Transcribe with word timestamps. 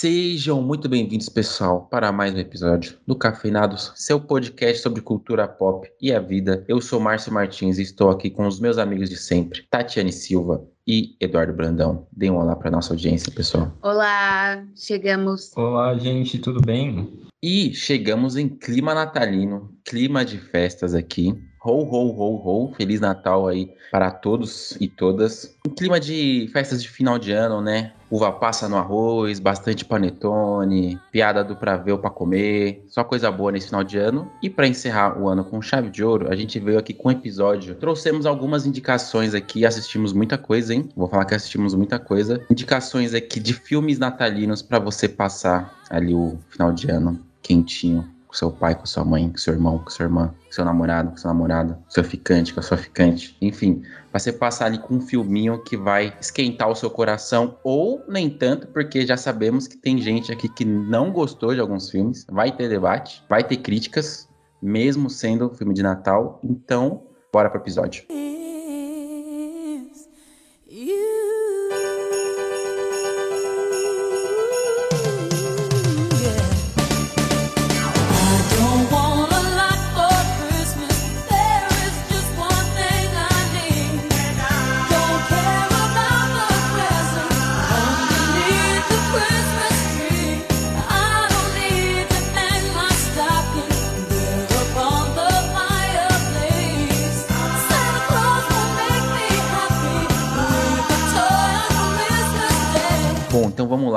Sejam 0.00 0.62
muito 0.62 0.88
bem-vindos, 0.88 1.28
pessoal, 1.28 1.88
para 1.90 2.12
mais 2.12 2.32
um 2.32 2.38
episódio 2.38 2.96
do 3.04 3.16
Cafeinados, 3.16 3.90
seu 3.96 4.20
podcast 4.20 4.80
sobre 4.80 5.00
cultura 5.00 5.48
pop 5.48 5.90
e 6.00 6.12
a 6.12 6.20
vida. 6.20 6.64
Eu 6.68 6.80
sou 6.80 7.00
Márcio 7.00 7.32
Martins 7.32 7.78
e 7.78 7.82
estou 7.82 8.08
aqui 8.08 8.30
com 8.30 8.46
os 8.46 8.60
meus 8.60 8.78
amigos 8.78 9.10
de 9.10 9.16
sempre, 9.16 9.66
Tatiane 9.68 10.12
Silva 10.12 10.64
e 10.86 11.16
Eduardo 11.18 11.52
Brandão. 11.52 12.06
Dê 12.12 12.30
um 12.30 12.36
olá 12.36 12.54
para 12.54 12.70
nossa 12.70 12.92
audiência, 12.92 13.32
pessoal. 13.32 13.76
Olá, 13.82 14.64
chegamos. 14.76 15.50
Olá, 15.56 15.92
gente, 15.98 16.38
tudo 16.38 16.60
bem? 16.60 17.26
E 17.42 17.74
chegamos 17.74 18.36
em 18.36 18.48
clima 18.48 18.94
natalino, 18.94 19.74
clima 19.84 20.24
de 20.24 20.38
festas 20.38 20.94
aqui. 20.94 21.34
Ho, 21.64 21.82
ho, 21.82 22.10
ho, 22.16 22.68
ho. 22.68 22.74
Feliz 22.74 23.00
Natal 23.00 23.48
aí 23.48 23.68
para 23.90 24.12
todos 24.12 24.76
e 24.80 24.86
todas. 24.86 25.58
Um 25.66 25.74
clima 25.74 25.98
de 25.98 26.48
festas 26.52 26.80
de 26.80 26.88
final 26.88 27.18
de 27.18 27.32
ano, 27.32 27.60
né? 27.60 27.94
Uva 28.10 28.32
passa 28.32 28.68
no 28.68 28.76
arroz, 28.76 29.38
bastante 29.38 29.84
panetone, 29.84 30.98
piada 31.12 31.44
do 31.44 31.54
pra 31.54 31.76
ver 31.76 31.92
ou 31.92 31.98
pra 31.98 32.10
comer. 32.10 32.84
Só 32.88 33.04
coisa 33.04 33.30
boa 33.30 33.52
nesse 33.52 33.66
final 33.66 33.84
de 33.84 33.98
ano. 33.98 34.30
E 34.42 34.48
para 34.48 34.66
encerrar 34.66 35.20
o 35.20 35.28
ano 35.28 35.44
com 35.44 35.60
chave 35.60 35.90
de 35.90 36.02
ouro, 36.02 36.30
a 36.30 36.36
gente 36.36 36.58
veio 36.58 36.78
aqui 36.78 36.94
com 36.94 37.08
um 37.08 37.12
episódio. 37.12 37.74
Trouxemos 37.74 38.26
algumas 38.26 38.66
indicações 38.66 39.34
aqui, 39.34 39.66
assistimos 39.66 40.12
muita 40.12 40.38
coisa, 40.38 40.74
hein? 40.74 40.88
Vou 40.96 41.08
falar 41.08 41.24
que 41.24 41.34
assistimos 41.34 41.74
muita 41.74 41.98
coisa. 41.98 42.40
Indicações 42.50 43.14
aqui 43.14 43.40
de 43.40 43.52
filmes 43.52 43.98
natalinos 43.98 44.62
para 44.62 44.78
você 44.78 45.08
passar 45.08 45.74
ali 45.90 46.14
o 46.14 46.38
final 46.50 46.72
de 46.72 46.90
ano 46.90 47.20
quentinho 47.42 48.17
com 48.28 48.34
seu 48.34 48.50
pai, 48.50 48.74
com 48.74 48.86
sua 48.86 49.04
mãe, 49.04 49.28
com 49.30 49.38
seu 49.38 49.54
irmão, 49.54 49.78
com 49.78 49.90
sua 49.90 50.04
irmã, 50.04 50.34
com 50.44 50.52
seu 50.52 50.64
namorado, 50.64 51.10
com 51.10 51.16
seu 51.16 51.28
namorado, 51.28 51.74
com 51.74 51.90
seu 51.90 52.04
ficante, 52.04 52.52
com 52.52 52.60
a 52.60 52.62
sua 52.62 52.76
ficante. 52.76 53.36
Enfim, 53.40 53.82
vai 54.12 54.20
você 54.20 54.32
passar 54.32 54.66
ali 54.66 54.78
com 54.78 54.96
um 54.96 55.00
filminho 55.00 55.62
que 55.64 55.76
vai 55.76 56.14
esquentar 56.20 56.68
o 56.68 56.74
seu 56.74 56.90
coração, 56.90 57.58
ou 57.64 58.04
nem 58.06 58.28
tanto, 58.28 58.66
porque 58.68 59.06
já 59.06 59.16
sabemos 59.16 59.66
que 59.66 59.76
tem 59.76 59.98
gente 59.98 60.30
aqui 60.30 60.48
que 60.48 60.64
não 60.64 61.10
gostou 61.10 61.54
de 61.54 61.60
alguns 61.60 61.90
filmes. 61.90 62.26
Vai 62.30 62.54
ter 62.54 62.68
debate, 62.68 63.24
vai 63.28 63.42
ter 63.42 63.56
críticas, 63.56 64.28
mesmo 64.60 65.08
sendo 65.08 65.46
um 65.46 65.54
filme 65.54 65.72
de 65.72 65.82
Natal. 65.82 66.38
Então, 66.44 67.02
bora 67.32 67.48
pro 67.48 67.60
episódio. 67.60 68.04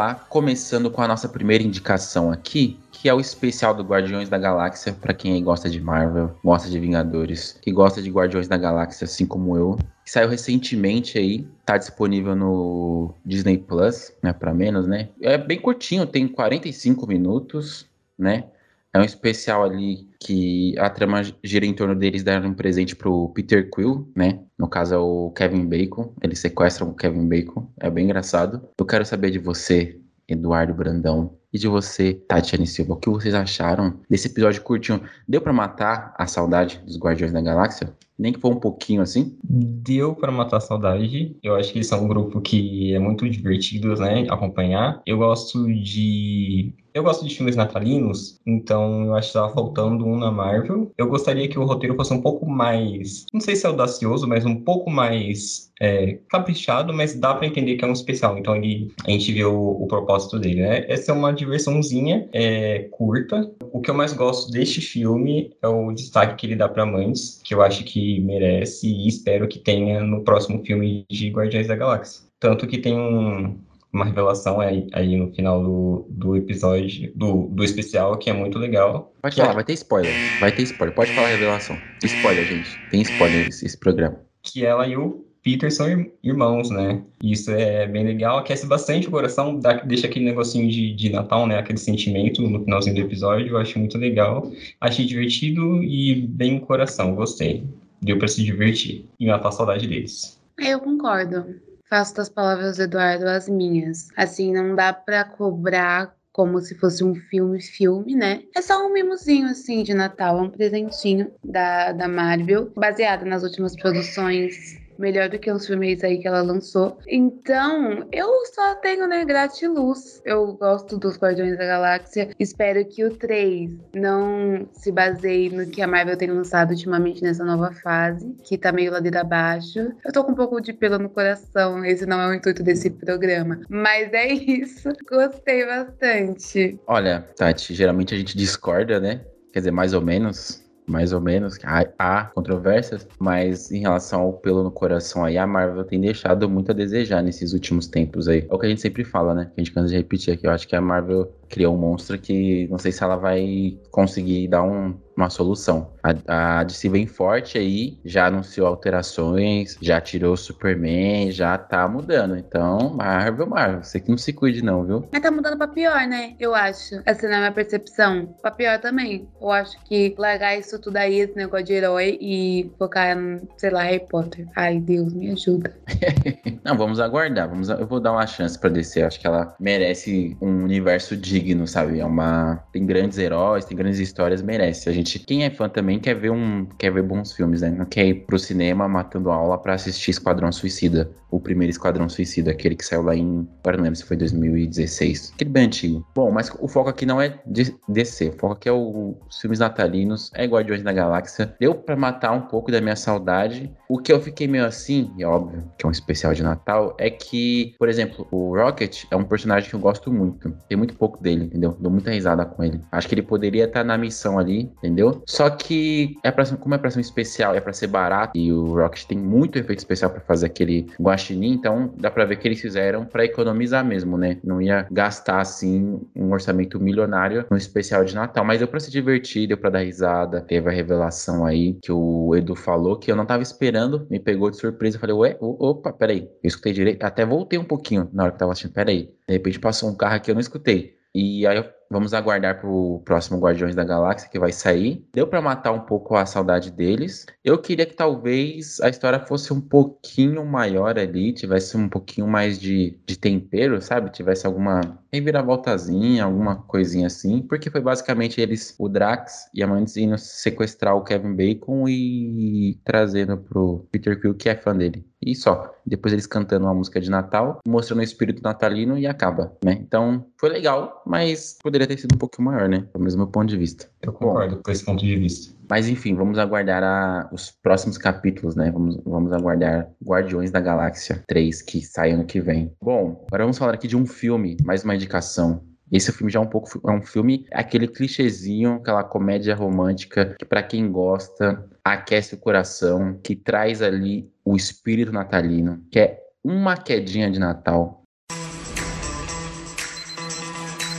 Lá, 0.02 0.16
começando 0.16 0.90
com 0.90 1.02
a 1.02 1.08
nossa 1.08 1.30
primeira 1.30 1.64
indicação 1.64 2.32
aqui, 2.32 2.80
que 2.92 3.08
é 3.08 3.14
o 3.14 3.20
especial 3.20 3.74
do 3.74 3.84
Guardiões 3.84 4.30
da 4.30 4.38
Galáxia, 4.38 4.94
para 4.94 5.14
quem 5.14 5.44
gosta 5.44 5.70
de 5.70 5.80
Marvel, 5.80 6.36
gosta 6.44 6.70
de 6.70 6.80
Vingadores, 6.80 7.58
que 7.62 7.72
gosta 7.72 8.02
de 8.02 8.10
Guardiões 8.10 8.48
da 8.48 8.58
Galáxia, 8.58 9.06
assim 9.06 9.28
como 9.28 9.56
eu. 9.56 9.78
Saiu 10.04 10.28
recentemente 10.28 11.20
aí, 11.20 11.48
tá 11.64 11.78
disponível 11.78 12.36
no 12.36 13.14
Disney 13.24 13.60
Plus, 13.60 14.12
né, 14.24 14.34
para 14.34 14.54
menos, 14.54 14.88
né? 14.88 15.10
É 15.22 15.38
bem 15.38 15.60
curtinho, 15.60 16.08
tem 16.08 16.28
45 16.28 17.08
minutos, 17.08 17.86
né? 18.18 18.46
É 18.94 19.00
um 19.00 19.04
especial 19.04 19.64
ali 19.64 20.10
que 20.20 20.78
a 20.78 20.90
trama 20.90 21.22
gira 21.44 21.66
em 21.66 21.74
torno 21.74 21.96
deles 21.96 22.24
dar 22.24 22.46
um 22.46 22.54
presente 22.54 22.96
pro 22.96 23.30
Peter 23.30 23.70
Quill, 23.70 24.12
né? 24.16 24.42
No 24.60 24.68
caso 24.68 24.94
é 24.94 24.98
o 24.98 25.32
Kevin 25.32 25.66
Bacon. 25.66 26.14
Eles 26.22 26.40
sequestram 26.40 26.90
o 26.90 26.96
Kevin 26.96 27.28
Bacon. 27.28 27.72
É 27.80 27.90
bem 27.90 28.06
engraçado. 28.06 28.62
Eu 28.78 28.86
quero 28.86 29.06
saber 29.06 29.32
de 29.32 29.40
você, 29.40 29.98
Eduardo 30.28 30.74
Brandão, 30.74 31.38
e 31.54 31.60
de 31.60 31.68
você, 31.68 32.14
Tatiane 32.14 32.66
Silva. 32.66 32.94
O 32.94 32.98
que 32.98 33.10
vocês 33.10 33.34
acharam 33.34 34.00
desse 34.10 34.28
episódio 34.28 34.62
curtinho? 34.62 35.02
Deu 35.28 35.42
para 35.42 35.54
matar 35.54 36.14
a 36.18 36.26
saudade 36.26 36.82
dos 36.86 36.98
Guardiões 36.98 37.34
da 37.34 37.42
Galáxia? 37.42 37.94
Nem 38.18 38.32
que 38.32 38.40
for 38.40 38.52
um 38.54 38.60
pouquinho 38.60 39.02
assim? 39.02 39.38
Deu 39.44 40.16
para 40.16 40.32
matar 40.32 40.58
a 40.58 40.62
saudade. 40.62 41.36
Eu 41.42 41.56
acho 41.56 41.72
que 41.72 41.80
eles 41.80 41.88
são 41.88 42.04
um 42.04 42.08
grupo 42.08 42.40
que 42.40 42.94
é 42.94 43.00
muito 43.00 43.28
divertido, 43.30 43.96
né? 43.96 44.28
Acompanhar. 44.30 45.02
Eu 45.06 45.18
gosto 45.18 45.66
de 45.74 46.74
eu 46.94 47.04
gosto 47.04 47.26
de 47.26 47.36
filmes 47.36 47.56
natalinos, 47.56 48.40
então 48.46 49.06
eu 49.06 49.16
acho 49.16 49.32
que 49.32 49.38
estava 49.38 49.54
faltando 49.54 50.06
um 50.06 50.18
na 50.18 50.32
Marvel. 50.32 50.92
Eu 50.98 51.08
gostaria 51.08 51.48
que 51.48 51.58
o 51.58 51.66
roteiro 51.66 51.96
fosse 51.96 52.14
um 52.14 52.22
pouco 52.22 52.46
mais, 52.50 53.26
não 53.34 53.40
sei 53.40 53.56
se 53.56 53.66
é 53.66 53.70
audacioso, 53.70 54.28
mas 54.28 54.46
um 54.46 54.56
pouco 54.56 54.90
mais 54.90 55.72
é, 55.80 56.20
caprichado, 56.30 56.94
mas 56.94 57.16
dá 57.16 57.34
para 57.34 57.48
entender 57.48 57.76
que 57.76 57.86
é 57.86 57.88
um 57.88 57.94
especial. 57.94 58.38
Então 58.38 58.56
ele, 58.56 58.94
a 59.06 59.12
gente 59.12 59.32
vê 59.32 59.44
o, 59.44 59.54
o 59.54 59.88
propósito 59.88 60.40
dele, 60.40 60.62
né? 60.62 60.86
Essa 60.88 61.12
é 61.12 61.16
uma 61.16 61.34
diversãozinha 61.34 62.30
é, 62.34 62.88
curta. 62.92 63.52
O 63.72 63.80
que 63.82 63.90
eu 63.90 63.96
mais 63.96 64.14
gosto 64.14 64.52
deste 64.52 64.82
filme 64.82 65.52
é 65.62 65.68
o 65.68 65.92
destaque 65.92 66.36
que 66.36 66.46
ele 66.46 66.56
dá 66.56 66.68
para 66.68 66.86
mães, 66.86 67.42
que 67.44 67.54
eu 67.54 67.62
acho 67.62 67.84
que 67.84 68.20
merece 68.22 68.88
e 68.88 69.08
espero 69.08 69.48
que 69.48 69.60
tenha 69.60 70.02
no 70.02 70.24
próximo 70.24 70.64
filme 70.64 71.06
de 71.10 71.30
Guardiões 71.30 71.68
da 71.68 71.76
Galáxia. 71.76 72.24
Tanto 72.40 72.68
que 72.68 72.78
tem 72.78 72.98
um, 72.98 73.56
uma 73.94 74.06
revelação 74.06 74.60
aí, 74.60 74.88
aí 74.94 75.16
no 75.18 75.34
final 75.34 75.62
do, 75.62 76.06
do 76.10 76.36
episódio, 76.36 77.12
do, 77.16 77.48
do 77.48 77.64
especial, 77.64 78.18
que 78.18 78.30
é 78.30 78.34
muito 78.34 78.58
legal. 78.58 79.14
Pode 79.22 79.36
falar, 79.36 79.52
é... 79.52 79.56
vai 79.56 79.64
ter 79.64 79.74
spoiler. 79.74 80.14
Vai 80.40 80.52
ter 80.52 80.64
spoiler. 80.64 80.96
Pode 80.96 81.12
falar 81.14 81.28
a 81.28 81.32
revelação. 81.32 81.78
Spoiler, 82.04 82.46
gente. 82.46 82.70
Tem 82.90 83.02
spoiler 83.02 83.48
esse, 83.48 83.66
esse 83.66 83.78
programa. 83.78 84.20
Que 84.42 84.66
ela 84.66 84.88
e 84.88 84.96
o 84.96 85.26
Peter 85.44 85.72
são 85.72 86.06
irmãos, 86.24 86.70
né? 86.70 87.02
Isso 87.24 87.52
é 87.52 87.88
bem 87.88 88.06
legal, 88.06 88.38
aquece 88.38 88.66
bastante 88.68 89.08
o 89.08 89.12
coração, 89.12 89.58
dá, 89.60 89.74
deixa 89.74 90.06
aquele 90.06 90.26
negocinho 90.26 90.70
de, 90.70 90.94
de 90.94 91.10
Natal, 91.10 91.48
né? 91.48 91.58
Aquele 91.58 91.80
sentimento 91.80 92.42
no 92.44 92.64
finalzinho 92.64 92.96
do 92.96 93.02
episódio, 93.02 93.48
eu 93.50 93.58
acho 93.58 93.80
muito 93.80 93.98
legal. 93.98 94.52
Achei 94.80 95.06
divertido 95.06 95.84
e 95.84 96.28
bem 96.28 96.60
coração, 96.60 97.16
gostei. 97.16 97.64
Deu 98.02 98.18
para 98.18 98.28
se 98.28 98.44
divertir 98.44 99.06
e 99.20 99.28
matar 99.28 99.50
a 99.50 99.52
saudade 99.52 99.88
deles. 99.88 100.40
Eu 100.60 100.80
concordo. 100.80 101.56
Faço 101.92 102.16
das 102.16 102.30
palavras 102.30 102.78
do 102.78 102.84
Eduardo 102.84 103.28
as 103.28 103.50
minhas. 103.50 104.08
Assim, 104.16 104.54
não 104.54 104.74
dá 104.76 104.94
para 104.94 105.26
cobrar 105.26 106.16
como 106.32 106.62
se 106.62 106.74
fosse 106.76 107.04
um 107.04 107.14
filme, 107.14 107.62
filme, 107.62 108.16
né? 108.16 108.44
É 108.56 108.62
só 108.62 108.88
um 108.88 108.94
mimozinho, 108.94 109.50
assim, 109.50 109.84
de 109.84 109.94
Natal, 109.94 110.42
um 110.42 110.50
presentinho 110.50 111.30
da, 111.44 111.92
da 111.92 112.08
Marvel, 112.08 112.72
baseado 112.78 113.26
nas 113.26 113.44
últimas 113.44 113.76
produções 113.76 114.81
melhor 115.02 115.28
do 115.28 115.40
que 115.40 115.52
uns 115.52 115.66
filmes 115.66 116.04
aí 116.04 116.20
que 116.20 116.28
ela 116.28 116.42
lançou. 116.42 116.98
Então, 117.08 118.08
eu 118.12 118.46
só 118.54 118.76
tenho, 118.76 119.08
né, 119.08 119.26
gratiluz. 119.26 120.22
Eu 120.24 120.54
gosto 120.54 120.98
dos 120.98 121.18
Guardiões 121.18 121.58
da 121.58 121.66
Galáxia. 121.66 122.30
Espero 122.40 122.86
que 122.86 123.04
o 123.04 123.18
3 123.18 123.72
não 123.96 124.68
se 124.74 124.92
baseie 124.92 125.50
no 125.50 125.66
que 125.66 125.82
a 125.82 125.88
Marvel 125.88 126.16
tem 126.16 126.30
lançado 126.30 126.72
ultimamente 126.72 127.22
nessa 127.24 127.44
nova 127.44 127.74
fase, 127.74 128.36
que 128.44 128.58
tá 128.58 128.72
meio 128.72 128.92
ladeira 128.92 129.22
abaixo. 129.22 129.92
Eu 130.06 130.14
tô 130.14 130.24
com 130.24 130.32
um 130.32 130.36
pouco 130.36 130.62
de 130.62 130.72
pelo 130.72 131.00
no 131.00 131.10
coração, 131.10 131.84
esse 131.84 132.06
não 132.06 132.22
é 132.22 132.28
o 132.30 132.34
intuito 132.34 132.62
desse 132.62 132.90
programa. 132.90 133.60
Mas 133.68 134.14
é 134.14 134.28
isso. 134.28 134.90
Gostei 135.10 135.66
bastante. 135.66 136.80
Olha, 136.86 137.26
Tati, 137.36 137.74
geralmente 137.74 138.14
a 138.14 138.18
gente 138.18 138.38
discorda, 138.38 139.00
né? 139.00 139.22
Quer 139.52 139.60
dizer, 139.60 139.72
mais 139.72 139.94
ou 139.94 140.02
menos 140.02 140.64
mais 140.92 141.14
ou 141.14 141.22
menos. 141.22 141.58
Há, 141.64 141.86
há, 141.98 142.26
controvérsias, 142.26 143.08
mas 143.20 143.72
em 143.72 143.80
relação 143.80 144.22
ao 144.22 144.34
pelo 144.34 144.64
no 144.64 144.72
coração 144.72 145.24
aí, 145.24 145.38
a 145.38 145.48
Marvel 145.48 145.84
tem 145.84 146.00
deixado 146.00 146.50
muito 146.50 146.72
a 146.72 146.74
desejar 146.74 147.24
nesses 147.24 147.54
últimos 147.54 147.88
tempos 147.88 148.28
aí. 148.28 148.46
É 148.50 148.54
o 148.54 148.60
que 148.60 148.66
a 148.66 148.70
gente 148.70 148.82
sempre 148.82 149.04
fala, 149.04 149.34
né? 149.34 149.46
Que 149.46 149.62
a 149.62 149.64
gente 149.64 149.74
cansa 149.74 149.90
de 149.90 149.96
repetir 149.96 150.34
aqui. 150.34 150.46
Eu 150.46 150.52
acho 150.52 150.68
que 150.68 150.76
a 150.76 150.82
Marvel 150.82 151.32
criou 151.50 151.76
um 151.76 151.78
monstro 151.78 152.18
que 152.18 152.68
não 152.70 152.78
sei 152.78 152.92
se 152.92 153.04
ela 153.04 153.16
vai 153.16 153.78
conseguir 153.90 154.48
dar 154.48 154.64
um, 154.64 154.96
uma 155.22 155.30
solução. 155.30 155.94
A, 156.04 156.60
a 156.60 156.64
DC 156.64 156.90
vem 156.90 157.06
forte 157.06 157.58
aí, 157.58 158.00
já 158.06 158.28
anunciou 158.28 158.68
alterações, 158.68 159.78
já 159.82 160.00
tirou 160.00 160.34
o 160.34 160.38
Superman, 160.38 161.32
já 161.32 161.58
tá 161.58 161.88
mudando. 161.88 162.38
Então, 162.38 162.94
Marvel, 162.94 163.48
Marvel, 163.48 163.84
você 163.84 164.00
que 164.00 164.10
não 164.10 164.18
se 164.18 164.34
cuide 164.34 164.64
não, 164.64 164.84
viu? 164.84 165.08
Mas 165.12 165.22
tá 165.22 165.32
mudando 165.32 165.58
pra 165.58 165.68
pior, 165.68 166.08
né? 166.08 166.36
Eu 166.40 166.56
acho. 166.56 167.02
Essa 167.06 167.28
não 167.28 167.34
é 167.34 167.38
a 167.38 167.40
minha 167.40 167.52
percepção. 167.52 168.36
Pra 168.42 168.52
pior 168.52 168.80
também. 168.80 169.28
Eu 169.40 169.52
acho 169.52 169.82
que 169.86 170.16
largar 170.18 170.58
isso 170.58 170.80
tudo 170.80 170.98
aí, 170.98 171.20
esse 171.20 171.36
negócio 171.36 171.66
de 171.66 171.74
herói 171.74 172.18
e 172.20 172.72
focar 172.78 173.18
em, 173.18 173.42
sei 173.58 173.70
lá, 173.70 173.84
Harry 173.84 174.06
Potter. 174.10 174.48
Ai, 174.56 174.80
Deus, 174.80 175.14
me 175.14 175.32
ajuda. 175.32 175.76
não, 176.64 176.78
vamos 176.78 177.00
aguardar. 177.00 177.50
Vamos, 177.50 177.70
eu 177.70 177.88
vou 177.88 178.00
dar 178.00 178.12
uma 178.12 178.28
chance 178.28 178.58
pra 178.58 178.70
DC. 178.70 179.04
Acho 179.04 179.20
que 179.20 179.28
ela 179.28 179.56
merece 179.60 180.36
um 180.42 180.64
universo 180.64 181.16
digno 181.16 181.42
digno, 181.42 181.68
sabe? 181.68 182.00
É 182.00 182.06
uma. 182.06 182.64
Tem 182.72 182.86
grandes 182.86 183.18
heróis, 183.18 183.66
tem 183.66 183.76
grandes 183.76 184.00
histórias, 184.00 184.42
merece. 184.42 184.90
A 184.90 184.92
gente 184.92 185.11
obviamente, 185.12 185.20
quem 185.20 185.44
é 185.44 185.50
fã 185.50 185.68
também 185.68 186.00
quer 186.00 186.16
ver 186.16 186.32
um 186.32 186.66
quer 186.78 186.92
ver 186.92 187.04
bons 187.04 187.34
filmes, 187.34 187.62
né? 187.62 187.70
Não 187.70 187.86
quer 187.86 188.06
ir 188.06 188.26
pro 188.26 188.38
cinema 188.38 188.88
matando 188.88 189.32
aula 189.32 189.58
para 189.58 189.74
assistir 189.74 190.12
Esquadrão 190.12 190.52
Suicida, 190.52 191.10
o 191.30 191.40
primeiro 191.40 191.72
Esquadrão 191.72 192.08
Suicida, 192.08 192.52
aquele 192.52 192.76
que 192.76 192.86
saiu 192.86 193.02
lá 193.02 193.16
em, 193.16 193.48
agora 193.60 193.78
não 193.78 193.84
lembro 193.84 193.98
se 193.98 194.06
foi 194.06 194.18
2016, 194.18 195.32
aquele 195.36 195.50
bem 195.50 195.66
antigo. 195.66 196.06
Bom, 196.14 196.32
mas 196.32 196.52
o 196.60 196.68
foco 196.68 196.90
aqui 196.90 197.06
não 197.06 197.22
é 197.22 197.40
DC, 197.88 198.30
o 198.30 198.40
foco 198.40 198.54
aqui 198.54 198.70
é 198.70 198.72
o, 198.72 199.18
os 199.28 199.40
filmes 199.40 199.60
natalinos, 199.60 200.32
é 200.36 200.46
Guardiões 200.46 200.84
da 200.84 200.92
Galáxia. 200.92 201.56
Deu 201.60 201.74
para 201.76 201.96
matar 201.96 202.32
um 202.32 202.42
pouco 202.42 202.72
da 202.72 202.82
minha 202.82 202.96
saudade. 202.96 203.72
O 203.88 203.98
que 203.98 204.12
eu 204.12 204.20
fiquei 204.20 204.48
meio 204.48 204.66
assim, 204.66 205.12
e 205.18 205.24
é 205.24 205.28
óbvio 205.28 205.64
que 205.78 205.86
é 205.86 205.88
um 205.88 205.92
especial 205.92 206.34
de 206.34 206.44
Natal, 206.44 206.96
é 207.00 207.10
que, 207.10 207.76
por 207.80 207.88
exemplo, 207.88 208.28
o 208.32 208.56
Rocket 208.56 209.06
é 209.10 209.16
um 209.16 209.24
personagem 209.24 209.70
que 209.70 209.76
eu 209.76 209.80
gosto 209.80 210.12
muito. 210.12 210.54
Tem 210.68 210.78
muito 210.78 210.96
pouco 210.96 211.22
dele, 211.22 211.46
entendeu? 211.46 211.76
Dou 211.80 211.92
muita 211.92 212.12
risada 212.12 212.46
com 212.46 212.64
ele. 212.64 212.82
Acho 212.92 213.08
que 213.08 213.16
ele 213.16 213.22
poderia 213.22 213.66
estar 213.66 213.84
na 213.84 213.98
missão 213.98 214.38
ali, 214.38 214.72
entendeu? 214.78 214.91
Só 215.26 215.50
que 215.50 216.18
é 216.24 216.32
pra, 216.32 216.46
como 216.58 216.76
é 216.76 216.78
pra 216.78 216.90
ser 216.90 217.00
um 217.00 217.02
especial, 217.02 217.56
é 217.56 217.62
pra 217.62 217.74
ser 217.74 217.88
barato 217.88 218.38
e 218.38 218.52
o 218.52 218.76
Rocket 218.76 219.06
tem 219.06 219.18
muito 219.18 219.58
efeito 219.58 219.80
especial 219.80 220.12
para 220.12 220.22
fazer 220.22 220.46
aquele 220.46 220.88
guaxinim, 221.00 221.54
então 221.54 221.94
dá 221.98 222.10
pra 222.12 222.26
ver 222.26 222.38
que 222.38 222.48
eles 222.48 222.62
fizeram 222.62 223.06
para 223.06 223.26
economizar 223.26 223.86
mesmo, 223.86 224.18
né? 224.18 224.38
Não 224.44 224.62
ia 224.62 224.88
gastar 224.92 225.40
assim 225.40 226.02
um 226.16 226.32
orçamento 226.32 226.80
milionário 226.80 227.46
no 227.50 227.58
especial 227.58 228.04
de 228.04 228.16
Natal, 228.16 228.44
mas 228.44 228.60
deu 228.60 228.68
pra 228.68 228.80
se 228.80 228.92
divertir, 228.92 229.48
deu 229.48 229.58
pra 229.58 229.70
dar 229.70 229.80
risada. 229.80 230.42
Teve 230.42 230.70
a 230.70 230.72
revelação 230.72 231.46
aí 231.46 231.74
que 231.82 231.92
o 231.92 232.36
Edu 232.36 232.56
falou 232.56 232.98
que 232.98 233.12
eu 233.12 233.16
não 233.16 233.26
tava 233.26 233.44
esperando, 233.44 234.08
me 234.10 234.20
pegou 234.20 234.50
de 234.50 234.58
surpresa. 234.58 234.98
Eu 234.98 235.02
falei, 235.02 235.16
ué, 235.16 235.38
opa, 235.40 235.92
peraí, 235.94 236.30
eu 236.44 236.48
escutei 236.48 236.74
direito. 236.74 237.04
Até 237.04 237.26
voltei 237.26 237.58
um 237.58 237.64
pouquinho 237.64 238.10
na 238.14 238.24
hora 238.24 238.32
que 238.32 238.40
tava 238.40 238.52
assistindo, 238.52 238.74
peraí. 238.74 239.14
De 239.28 239.34
repente 239.34 239.60
passou 239.60 239.90
um 239.90 239.96
carro 239.96 240.16
aqui 240.16 240.32
eu 240.32 240.36
não 240.36 240.42
escutei. 240.42 240.96
E 241.14 241.46
aí 241.46 241.64
vamos 241.92 242.14
aguardar 242.14 242.60
pro 242.60 243.02
próximo 243.04 243.38
Guardiões 243.38 243.76
da 243.76 243.84
Galáxia 243.84 244.30
que 244.30 244.40
vai 244.40 244.54
sair. 244.54 245.06
Deu 245.14 245.28
para 245.28 245.42
matar 245.42 245.74
um 245.74 245.82
pouco 245.82 246.16
a 246.16 246.26
saudade 246.26 246.72
deles. 246.72 247.26
Eu 247.44 247.58
queria 247.58 247.86
que 247.86 247.94
talvez 247.94 248.80
a 248.80 248.90
história 248.90 249.20
fosse 249.20 249.52
um 249.52 249.60
pouquinho 249.60 250.46
maior 250.46 250.98
ali, 250.98 251.34
tivesse 251.34 251.76
um 251.76 251.90
pouquinho 251.90 252.28
mais 252.28 252.58
de, 252.60 252.98
de 253.06 253.18
tempero, 253.20 253.82
sabe? 253.82 254.10
Tivesse 254.10 254.48
alguma 254.48 254.80
reviravoltazinha, 255.12 256.24
alguma 256.24 256.56
coisinha 256.56 257.08
assim, 257.08 257.42
porque 257.42 257.70
foi 257.70 257.82
basicamente 257.82 258.40
eles, 258.40 258.74
o 258.80 258.88
Drax 258.88 259.50
e 259.54 259.62
a 259.62 259.68
Mantis 259.68 259.98
indo 259.98 260.18
sequestrar 260.18 260.96
o 260.96 261.04
Kevin 261.04 261.36
Bacon 261.36 261.88
e 261.90 262.80
trazendo 262.86 263.38
pro 263.38 263.86
Peter 263.92 264.20
Quill, 264.20 264.36
que 264.36 264.48
é 264.48 264.56
fã 264.56 264.76
dele. 264.76 265.11
E 265.24 265.36
só. 265.36 265.74
Depois 265.86 266.14
eles 266.14 266.26
cantando 266.26 266.66
uma 266.66 266.74
música 266.74 267.00
de 267.00 267.10
Natal, 267.10 267.60
mostrando 267.68 268.00
o 268.00 268.04
espírito 268.04 268.42
natalino 268.42 268.98
e 268.98 269.06
acaba, 269.06 269.56
né? 269.64 269.74
Então, 269.82 270.26
foi 270.38 270.50
legal, 270.50 271.02
mas 271.06 271.58
poderia 271.62 271.88
ter 271.88 271.98
sido 271.98 272.16
um 272.16 272.18
pouquinho 272.18 272.48
maior, 272.48 272.68
né? 272.68 272.88
Pelo 272.92 273.04
meu 273.04 273.28
ponto 273.28 273.50
de 273.50 273.58
vista. 273.58 273.88
Eu 274.02 274.14
concordo 274.14 274.58
Bom, 274.58 274.62
com 274.64 274.72
esse 274.72 274.84
ponto 274.84 275.04
de 275.04 275.16
vista. 275.16 275.56
Mas 275.70 275.88
enfim, 275.88 276.16
vamos 276.16 276.38
aguardar 276.38 276.84
a, 276.84 277.30
os 277.32 277.52
próximos 277.52 277.98
capítulos, 277.98 278.56
né? 278.56 278.72
Vamos, 278.72 279.00
vamos 279.06 279.32
aguardar 279.32 279.90
Guardiões 280.04 280.52
da 280.52 280.60
Galáxia 280.60 281.24
3, 281.28 281.62
que 281.62 281.82
sai 281.82 282.12
ano 282.12 282.26
que 282.26 282.42
vem. 282.42 282.74
Bom, 282.82 283.24
agora 283.28 283.44
vamos 283.44 283.58
falar 283.58 283.74
aqui 283.74 283.88
de 283.88 283.96
um 283.96 284.06
filme, 284.06 284.58
mais 284.64 284.84
uma 284.84 284.96
indicação. 284.96 285.64
Esse 285.92 286.14
filme 286.14 286.32
já 286.32 286.40
é 286.40 286.42
um 286.42 286.48
pouco 286.48 286.80
é 286.88 286.92
um 286.92 287.02
filme 287.02 287.46
aquele 287.52 287.86
clichêzinho, 287.86 288.76
aquela 288.76 289.04
comédia 289.04 289.54
romântica 289.54 290.36
que 290.40 290.46
para 290.46 290.64
quem 290.64 290.90
gosta 290.90 291.70
aquece 291.84 292.36
o 292.36 292.38
coração, 292.38 293.20
que 293.22 293.36
traz 293.36 293.82
ali 293.82 294.32
o 294.46 294.56
espírito 294.56 295.12
natalino, 295.12 295.84
que 295.92 296.00
é 296.00 296.20
uma 296.42 296.78
quedinha 296.78 297.30
de 297.30 297.40
Natal. 297.40 298.04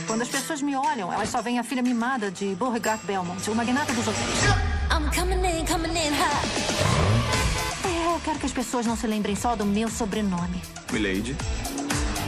Quando 0.05 0.21
as 0.21 0.29
pessoas 0.29 0.61
me 0.61 0.75
olham, 0.75 1.11
elas 1.11 1.29
só 1.29 1.41
veem 1.41 1.57
a 1.57 1.63
filha 1.63 1.81
mimada 1.81 2.29
de 2.29 2.53
Beauregard 2.53 3.03
Belmont, 3.03 3.49
o 3.49 3.55
magnata 3.55 3.91
dos 3.93 4.07
hotéis. 4.07 4.43
I'm 4.91 5.09
coming 5.17 5.43
in, 5.43 5.65
coming 5.65 5.89
in 5.89 6.13
hot. 6.13 6.47
É, 7.87 8.15
eu 8.15 8.19
quero 8.23 8.37
que 8.37 8.45
as 8.45 8.53
pessoas 8.53 8.85
não 8.85 8.95
se 8.95 9.07
lembrem 9.07 9.35
só 9.35 9.55
do 9.55 9.65
meu 9.65 9.89
sobrenome. 9.89 10.61
Milady. 10.91 11.35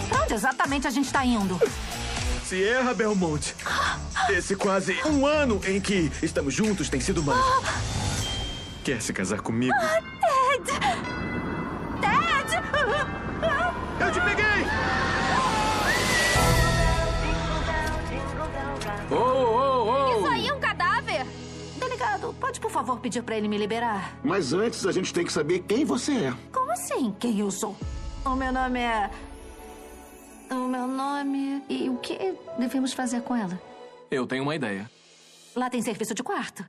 Pra 0.09 0.23
onde 0.23 0.33
exatamente 0.33 0.88
a 0.88 0.89
gente 0.89 1.11
tá 1.13 1.23
indo? 1.23 1.59
Sierra 2.45 2.94
Belmont. 2.94 3.56
Esse 4.30 4.56
quase 4.56 4.95
um 5.03 5.25
ano 5.25 5.59
em 5.65 5.81
que 5.81 6.12
estamos 6.21 6.53
juntos 6.53 6.88
tem 6.89 7.00
sido 7.00 7.24
mais. 7.24 7.44
Quer 8.83 9.01
se 9.01 9.12
casar 9.12 9.42
comigo? 9.42 9.74
Ted! 9.74 10.80
Ted! 12.00 12.63
Eu 14.00 14.12
te 14.12 14.21
peguei! 14.21 14.45
Oh, 19.09 19.15
oh, 19.15 19.89
oh! 19.89 20.19
Isso 20.19 20.27
aí 20.27 20.47
é 20.47 20.53
um 20.53 20.59
cadáver! 20.59 21.25
Delegado, 21.80 22.36
pode 22.39 22.59
por 22.59 22.69
favor 22.69 23.00
pedir 23.00 23.24
pra 23.24 23.36
ele 23.36 23.47
me 23.47 23.57
liberar? 23.57 24.19
Mas 24.24 24.53
antes 24.53 24.86
a 24.86 24.92
gente 24.92 25.12
tem 25.12 25.25
que 25.25 25.33
saber 25.33 25.63
quem 25.68 25.83
você 25.83 26.12
é. 26.12 26.33
Como 26.51 26.71
assim, 26.71 27.15
quem 27.19 27.39
eu 27.39 27.50
sou? 27.50 27.75
O 28.24 28.36
meu 28.36 28.51
nome 28.51 28.80
é 28.80 29.09
o 30.50 30.68
meu 30.68 30.88
nome. 30.88 31.63
E 31.69 31.89
o 31.89 31.97
que 31.97 32.33
devemos 32.57 32.94
fazer 32.94 33.21
com 33.21 33.36
ela? 33.36 33.59
Eu 34.09 34.25
tenho 34.27 34.44
uma 34.44 34.56
ideia. 34.56 34.89
Lá 35.56 35.69
tem 35.69 35.81
serviço 35.81 36.13
de 36.13 36.21
quarto. 36.21 36.65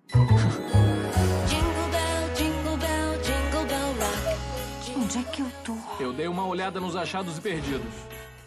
Onde 4.97 5.19
é 5.19 5.23
que 5.23 5.41
eu 5.41 5.51
tô? 5.65 5.77
Eu 6.01 6.13
dei 6.13 6.27
uma 6.27 6.47
olhada 6.47 6.81
nos 6.81 6.97
achados 6.97 7.39
e 7.39 7.41
perdidos. 7.41 7.93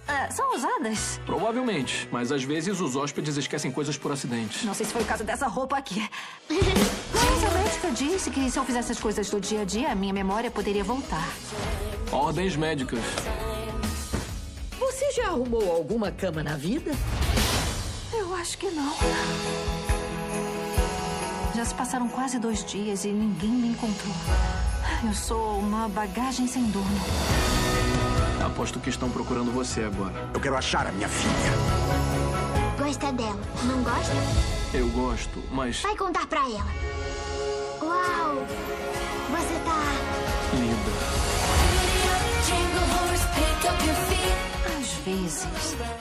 Uh, 0.09 0.33
são 0.33 0.55
usadas? 0.55 1.21
Provavelmente, 1.25 2.09
mas 2.11 2.31
às 2.31 2.43
vezes 2.43 2.79
os 2.81 2.95
hóspedes 2.95 3.37
esquecem 3.37 3.71
coisas 3.71 3.97
por 3.97 4.11
acidente. 4.11 4.65
Não 4.65 4.73
sei 4.73 4.85
se 4.85 4.91
foi 4.91 5.03
o 5.03 5.05
caso 5.05 5.23
dessa 5.23 5.47
roupa 5.47 5.77
aqui. 5.77 6.09
Mas 6.49 7.43
a 7.43 7.51
médica 7.51 7.91
disse 7.91 8.31
que 8.31 8.49
se 8.49 8.57
eu 8.57 8.65
fizesse 8.65 8.91
as 8.91 8.99
coisas 8.99 9.29
do 9.29 9.39
dia 9.39 9.61
a 9.61 9.65
dia, 9.65 9.91
a 9.91 9.95
minha 9.95 10.13
memória 10.13 10.49
poderia 10.49 10.83
voltar. 10.83 11.27
Ordens 12.11 12.55
médicas. 12.55 12.99
Arrumou 15.39 15.71
alguma 15.71 16.11
cama 16.11 16.43
na 16.43 16.57
vida? 16.57 16.91
Eu 18.11 18.35
acho 18.35 18.57
que 18.57 18.69
não. 18.71 18.93
Já 21.55 21.63
se 21.63 21.73
passaram 21.73 22.09
quase 22.09 22.37
dois 22.37 22.65
dias 22.65 23.05
e 23.05 23.07
ninguém 23.07 23.49
me 23.49 23.69
encontrou. 23.69 24.13
Eu 25.01 25.13
sou 25.13 25.59
uma 25.59 25.87
bagagem 25.87 26.45
sem 26.45 26.65
dono. 26.65 26.85
Aposto 28.45 28.81
que 28.81 28.89
estão 28.89 29.09
procurando 29.09 29.49
você 29.49 29.85
agora. 29.85 30.29
Eu 30.33 30.41
quero 30.41 30.57
achar 30.57 30.85
a 30.87 30.91
minha 30.91 31.07
filha. 31.07 31.33
Gosta 32.77 33.09
dela, 33.13 33.39
não 33.63 33.81
gosta? 33.81 34.13
Eu 34.73 34.89
gosto, 34.89 35.41
mas. 35.53 35.81
Vai 35.81 35.95
contar 35.95 36.27
pra 36.27 36.41
ela. 36.41 36.67
Uau! 37.81 38.45
Você 39.31 39.59
tá. 39.63 40.59
Linda. 40.59 40.98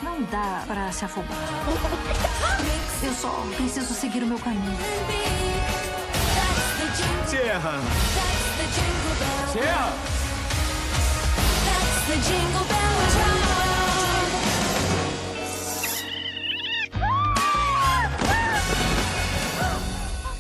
Não 0.03 0.23
dá 0.25 0.65
pra 0.67 0.91
se 0.93 1.05
afobar. 1.05 1.37
Eu 3.03 3.13
só 3.13 3.47
preciso 3.57 3.95
seguir 3.95 4.23
o 4.23 4.27
meu 4.27 4.39
caminho. 4.39 4.77
Sierra! 7.27 7.81
Sierra! 9.53 9.93